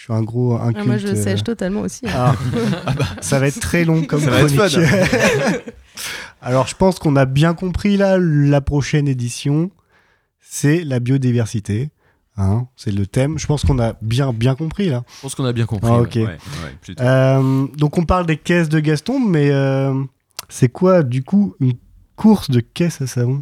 [0.03, 0.79] je suis un gros inculte.
[0.81, 2.05] Ah, Moi, je euh, sèche totalement aussi.
[2.09, 2.35] Ah.
[3.21, 4.89] Ça va être très long comme Ça va être chronique.
[4.89, 5.59] fun.
[6.43, 9.71] Alors, je pense qu'on a bien compris là, la prochaine édition,
[10.41, 11.91] c'est la biodiversité.
[12.37, 13.39] Hein, c'est le thème.
[13.39, 15.05] Je pense qu'on a bien, bien compris là.
[15.19, 15.89] Je pense qu'on a bien compris.
[15.89, 16.01] Ah.
[16.01, 16.95] Ouais, ouais.
[16.99, 19.95] Euh, donc, on parle des caisses de Gaston, mais euh,
[20.49, 21.75] c'est quoi du coup une
[22.17, 23.39] course de caisses à savon?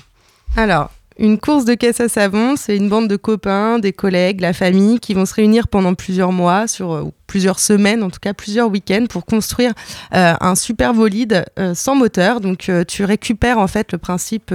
[0.59, 0.91] Alors,
[1.21, 4.99] une course de caisse à savon, c'est une bande de copains, des collègues, la famille
[5.01, 8.71] qui vont se réunir pendant plusieurs mois, sur euh, plusieurs semaines, en tout cas plusieurs
[8.71, 9.73] week-ends, pour construire
[10.15, 12.41] euh, un super bolide euh, sans moteur.
[12.41, 14.53] Donc, tu récupères en fait le principe,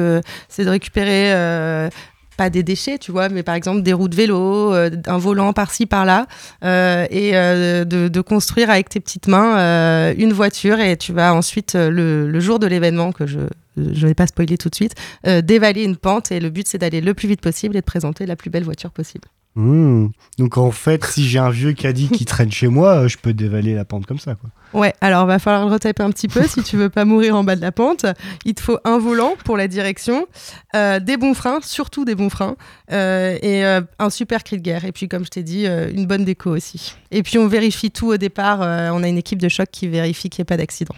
[0.49, 1.89] c'est de récupérer.
[2.35, 5.85] pas des déchets, tu vois, mais par exemple des roues de vélo, un volant par-ci,
[5.85, 6.25] par-là,
[6.63, 10.79] et de, construire avec tes petites mains une voiture.
[10.79, 13.39] Et tu vas ensuite, le jour de l'événement, que je
[13.77, 14.95] je vais pas spoiler tout de suite,
[15.27, 16.31] euh, dévaler une pente.
[16.31, 18.63] Et le but, c'est d'aller le plus vite possible et de présenter la plus belle
[18.63, 19.27] voiture possible.
[19.55, 20.07] Hmm.
[20.37, 23.33] Donc, en fait, si j'ai un vieux caddie qui traîne chez moi, euh, je peux
[23.33, 24.35] dévaler la pente comme ça.
[24.35, 24.49] Quoi.
[24.75, 27.45] Ouais, alors va falloir le retaper un petit peu si tu veux pas mourir en
[27.45, 28.05] bas de la pente.
[28.43, 30.27] Il te faut un volant pour la direction,
[30.75, 32.57] euh, des bons freins, surtout des bons freins,
[32.91, 34.83] euh, et euh, un super cri de guerre.
[34.83, 36.95] Et puis, comme je t'ai dit, une bonne déco aussi.
[37.11, 38.59] Et puis, on vérifie tout au départ.
[38.59, 40.95] on a une équipe de choc qui vérifie qu'il n'y ait pas d'accident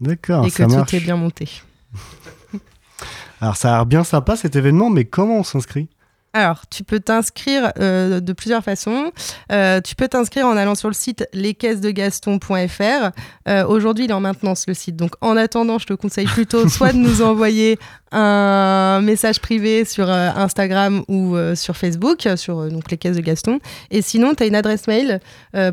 [0.00, 0.92] D'accord, et que ça tout marche.
[0.92, 1.48] est bien monté.
[3.40, 5.88] Alors, ça a l'air bien sympa cet événement, mais comment on s'inscrit?
[6.34, 9.12] Alors, tu peux t'inscrire euh, de plusieurs façons.
[9.50, 13.10] Euh, tu peux t'inscrire en allant sur le site lescaissesdegaston.fr.
[13.48, 14.96] Euh, Aujourd'hui, il est en maintenance le site.
[14.96, 17.78] Donc, en attendant, je te conseille plutôt soit de nous envoyer
[18.12, 23.58] un message privé sur euh, Instagram ou sur Facebook, sur donc les caisses de Gaston.
[23.90, 25.20] Et sinon, tu as une adresse mail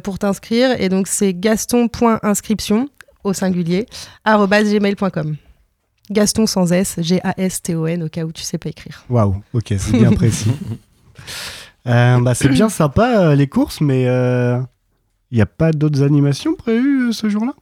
[0.04, 0.80] pour t'inscrire.
[0.82, 2.90] Et donc, c'est gaston.inscription
[3.24, 3.86] au singulier
[4.26, 5.38] gmail.com.
[6.10, 9.04] Gaston sans S, G-A-S-T-O-N, au cas où tu sais pas écrire.
[9.10, 10.52] Waouh, ok, c'est bien précis.
[11.88, 16.54] Euh, bah, c'est bien sympa euh, les courses, mais il n'y a pas d'autres animations
[16.56, 17.54] prévues euh, ce jour-là?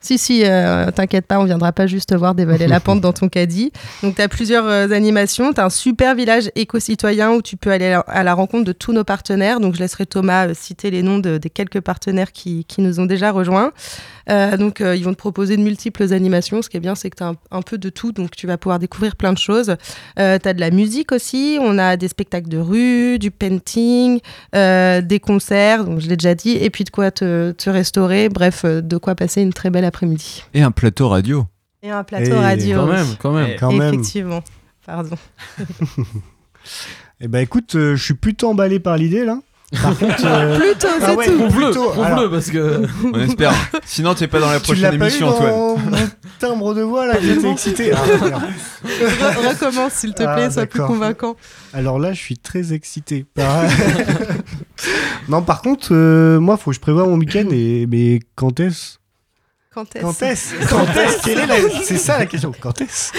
[0.00, 3.12] Si, si, euh, t'inquiète pas, on viendra pas juste te voir dévaler la pente dans
[3.12, 3.70] ton caddie.
[4.02, 5.52] Donc, tu as plusieurs euh, animations.
[5.52, 8.64] Tu as un super village éco-citoyen où tu peux aller à la, à la rencontre
[8.64, 9.60] de tous nos partenaires.
[9.60, 12.98] Donc, je laisserai Thomas euh, citer les noms de- des quelques partenaires qui, qui nous
[12.98, 13.72] ont déjà rejoints.
[14.30, 16.62] Euh, donc, euh, ils vont te proposer de multiples animations.
[16.62, 18.12] Ce qui est bien, c'est que tu as un, un peu de tout.
[18.12, 19.76] Donc, tu vas pouvoir découvrir plein de choses.
[20.18, 21.58] Euh, tu as de la musique aussi.
[21.60, 24.20] On a des spectacles de rue, du painting,
[24.54, 28.28] euh, des concerts, donc je l'ai déjà dit, et puis de quoi te, te restaurer.
[28.28, 30.44] Bref, de quoi passer une très belle après-midi.
[30.54, 31.46] Et un plateau radio.
[31.82, 32.76] Et un plateau radio.
[32.78, 33.56] Quand même, quand même.
[33.58, 33.94] Quand même.
[33.94, 34.42] Effectivement.
[34.86, 35.16] Pardon.
[37.24, 39.38] Eh ben écoute, euh, je suis plutôt emballé par l'idée là.
[39.80, 41.38] Par contre, euh, Plutôt, ah c'est ouais, tout.
[41.38, 42.82] Prouve-le, prouve-le, Alors, parce que.
[43.12, 43.54] On espère.
[43.86, 45.50] Sinon, t'es pas dans la tu l'as prochaine pas eu émission, Antoine.
[45.50, 46.08] dans mon
[46.38, 47.92] timbre de voix là, j'étais excité.
[48.84, 51.36] Ah, recommence, s'il te Ah, plaît, sois plus convaincant.
[51.72, 53.24] Alors là, je suis très excité.
[53.34, 53.62] Par-
[55.28, 57.46] non, par contre, euh, moi, faut que je prévoie mon week-end.
[57.52, 58.96] Et mais quand est-ce
[59.72, 62.52] Quand est-ce Quand est-ce Quand est-ce Quelle est la- C'est ça la question.
[62.60, 63.12] Quand est-ce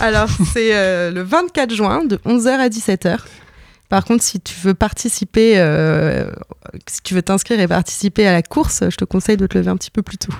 [0.00, 3.18] Alors, c'est euh, le 24 juin, de 11h à 17h.
[3.94, 6.28] Par contre, si tu veux participer, euh,
[6.88, 9.70] si tu veux t'inscrire et participer à la course, je te conseille de te lever
[9.70, 10.32] un petit peu plus tôt.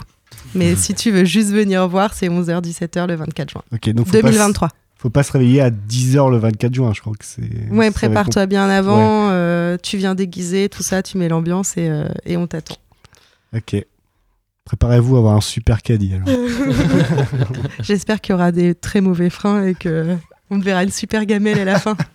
[0.56, 3.62] Mais si tu veux juste venir voir, c'est 11h-17h le 24 juin.
[3.72, 4.68] Ok, donc faut pas se- 2023.
[4.98, 7.48] faut pas se réveiller à 10h le 24 juin, je crois que c'est.
[7.70, 12.08] Ouais, prépare-toi bien avant, euh, tu viens déguisé, tout ça, tu mets l'ambiance et, euh,
[12.26, 12.74] et on t'attend.
[13.56, 13.76] Ok.
[14.64, 16.26] Préparez-vous à avoir un super caddie alors.
[17.82, 20.16] J'espère qu'il y aura des très mauvais freins et que
[20.50, 21.96] on verra une super gamelle à la fin.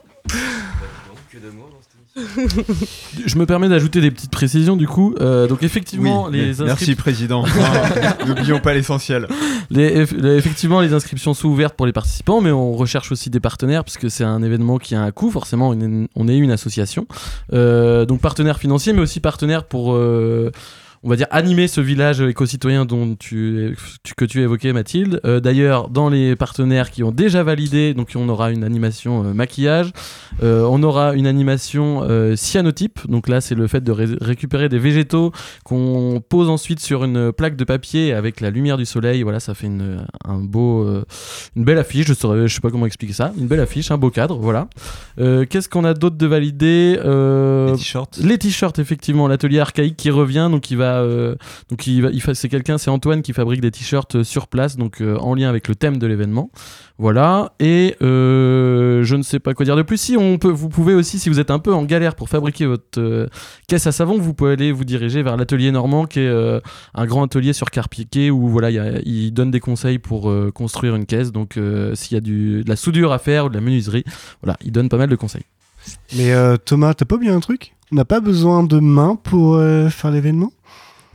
[3.25, 5.15] Je me permets d'ajouter des petites précisions du coup.
[5.19, 7.43] Euh, donc effectivement, Oui, les Merci, président.
[8.27, 9.27] N'oublions pas l'essentiel.
[9.69, 13.29] Les, eff- les- effectivement, les inscriptions sont ouvertes pour les participants, mais on recherche aussi
[13.29, 15.31] des partenaires puisque c'est un événement qui a un coût.
[15.31, 15.69] Forcément,
[16.15, 17.07] on est une association,
[17.53, 20.51] Euh, donc partenaires financiers, mais aussi partenaires pour euh,
[21.03, 25.21] on va dire animer ce village éco-citoyen dont tu, tu- que tu évoquais Mathilde.
[25.25, 29.33] Euh, D'ailleurs, dans les partenaires qui ont déjà validé, donc on aura une animation euh,
[29.33, 29.91] maquillage,
[30.43, 32.99] euh, on aura une animation cyanotype.
[33.07, 35.31] Donc là, c'est le fait de ré- récupérer des végétaux
[35.63, 39.23] qu'on pose ensuite sur une plaque de papier avec la lumière du soleil.
[39.23, 40.85] Voilà, ça fait une, un beau,
[41.55, 42.07] une belle affiche.
[42.07, 43.31] Je je sais pas comment expliquer ça.
[43.37, 44.37] Une belle affiche, un beau cadre.
[44.37, 44.67] Voilà.
[45.17, 48.17] Qu'est-ce qu'on a d'autre de validé Les t-shirts.
[48.23, 49.27] Les t-shirts, effectivement.
[49.27, 51.35] L'atelier archaïque qui revient, donc il va, euh,
[51.69, 51.87] donc
[52.33, 55.49] c'est quelqu'un, c'est Antoine qui fabrique des t-shirts euh, sur place, donc euh, en lien
[55.49, 56.49] avec le thème de l'événement.
[56.97, 57.53] Voilà.
[57.59, 59.97] Et je ne sais pas quoi dire de plus.
[59.97, 62.65] Si on peut, vous pouvez aussi, si vous êtes un peu en galère pour fabriquer
[62.65, 63.29] votre
[63.67, 66.61] caisse à savon, vous pouvez aller vous diriger vers l'atelier Normand, qui est
[66.93, 71.31] un grand atelier sur Carpiquet où voilà, il donne des conseils pour construire une caisse.
[71.31, 71.57] Donc
[71.93, 74.03] s'il y a du, de la soudure à faire ou de la menuiserie,
[74.43, 75.45] voilà, il donne pas mal de conseils.
[76.17, 77.75] Mais euh, Thomas, t'as pas oublié un truc?
[77.93, 79.57] On n'a pas besoin de mains pour
[79.89, 80.51] faire l'événement?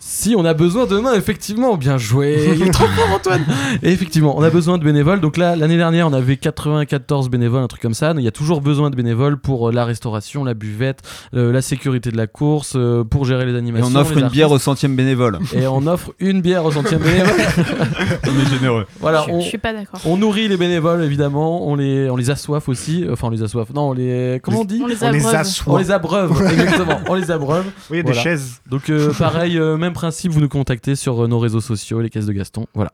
[0.06, 2.52] Si on a besoin de mains, effectivement, bien joué.
[2.56, 3.42] Il est trop fort, Antoine.
[3.82, 5.22] Et effectivement, on a besoin de bénévoles.
[5.22, 8.12] Donc là, l'année dernière, on avait 94 bénévoles, un truc comme ça.
[8.14, 11.00] Il y a toujours besoin de bénévoles pour euh, la restauration, la buvette,
[11.34, 13.88] euh, la sécurité de la course, euh, pour gérer les Et animations.
[13.90, 15.38] on offre une bière au centième bénévole.
[15.54, 17.30] Et on offre une bière au centième bénévole.
[18.26, 18.84] on est généreux.
[19.00, 20.00] Voilà, Je- on, je suis pas d'accord.
[20.04, 21.66] On nourrit les bénévoles, évidemment.
[21.66, 23.06] On les, on les assoiffe aussi.
[23.10, 23.72] Enfin, on les assoiffe.
[23.72, 24.38] Non, on les.
[24.42, 25.62] Comment on dit On les On les abreuve.
[25.66, 27.00] On les abreuve, exactement.
[27.08, 27.64] On les abreuve.
[27.90, 28.18] Oui, il y a Voilà.
[28.18, 28.60] des chaises.
[28.68, 32.10] Donc, euh, pareil, euh, même principe, vous nous contactez sur euh, nos réseaux sociaux, les
[32.10, 32.66] caisses de Gaston.
[32.74, 32.92] Voilà.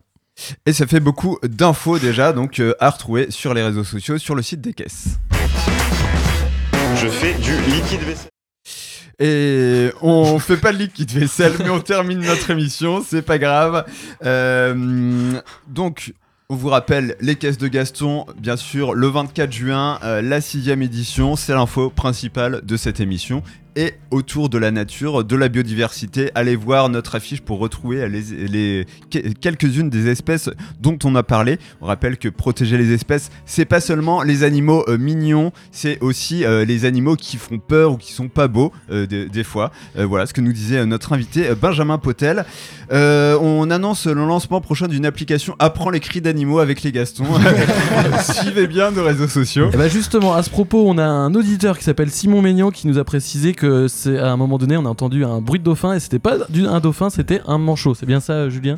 [0.64, 4.34] Et ça fait beaucoup d'infos déjà, donc euh, à retrouver sur les réseaux sociaux, sur
[4.34, 5.18] le site des caisses.
[6.96, 8.30] Je fais du liquide vaisselle.
[9.18, 13.84] Et on fait pas de liquide vaisselle, mais on termine notre émission, c'est pas grave.
[14.24, 16.14] Euh, donc,
[16.48, 20.82] on vous rappelle les caisses de Gaston, bien sûr, le 24 juin, euh, la sixième
[20.82, 23.44] édition, c'est l'info principale de cette émission.
[24.10, 26.30] Autour de la nature, de la biodiversité.
[26.34, 28.06] Allez voir notre affiche pour retrouver
[29.40, 30.50] quelques-unes des espèces
[30.80, 31.58] dont on a parlé.
[31.80, 36.44] On rappelle que protéger les espèces, c'est pas seulement les animaux euh, mignons, c'est aussi
[36.44, 39.70] euh, les animaux qui font peur ou qui sont pas beaux euh, des, fois.
[39.96, 42.44] Voilà ce que nous disait notre invité Benjamin Potel.
[42.90, 47.24] On annonce le lancement prochain d'une application Apprends les cris d'animaux avec les Gastons.
[48.34, 49.70] Suivez bien nos réseaux sociaux.
[49.72, 52.86] Et bah justement, à ce propos, on a un auditeur qui s'appelle Simon Maignan qui
[52.86, 55.64] nous a précisé que c'est à un moment donné, on a entendu un bruit de
[55.64, 57.94] dauphin et c'était pas un dauphin, c'était un manchot.
[57.94, 58.76] C'est bien ça, Julien?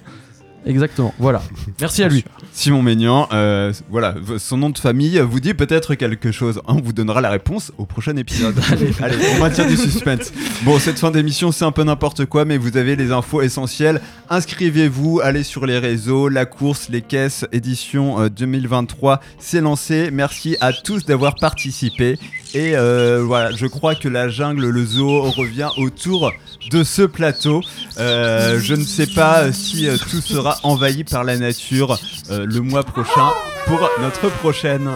[0.66, 1.14] Exactement.
[1.18, 1.42] Voilà.
[1.80, 2.24] Merci à lui.
[2.52, 6.60] Simon Maignan, euh, voilà, son nom de famille vous dit peut-être quelque chose.
[6.66, 8.54] On vous donnera la réponse au prochain épisode.
[9.00, 10.32] allez, on maintient du suspense.
[10.62, 14.00] Bon, cette fin d'émission, c'est un peu n'importe quoi, mais vous avez les infos essentielles.
[14.30, 20.10] Inscrivez-vous, allez sur les réseaux, la course, les caisses, édition euh, 2023, c'est lancé.
[20.12, 22.18] Merci à tous d'avoir participé.
[22.54, 26.32] Et euh, voilà, je crois que la jungle, le zoo revient autour
[26.70, 27.62] de ce plateau.
[27.98, 30.20] Euh, je ne sais pas si euh, tout
[30.62, 31.98] envahi par la nature
[32.30, 33.30] euh, le mois prochain
[33.66, 34.90] pour notre prochaine.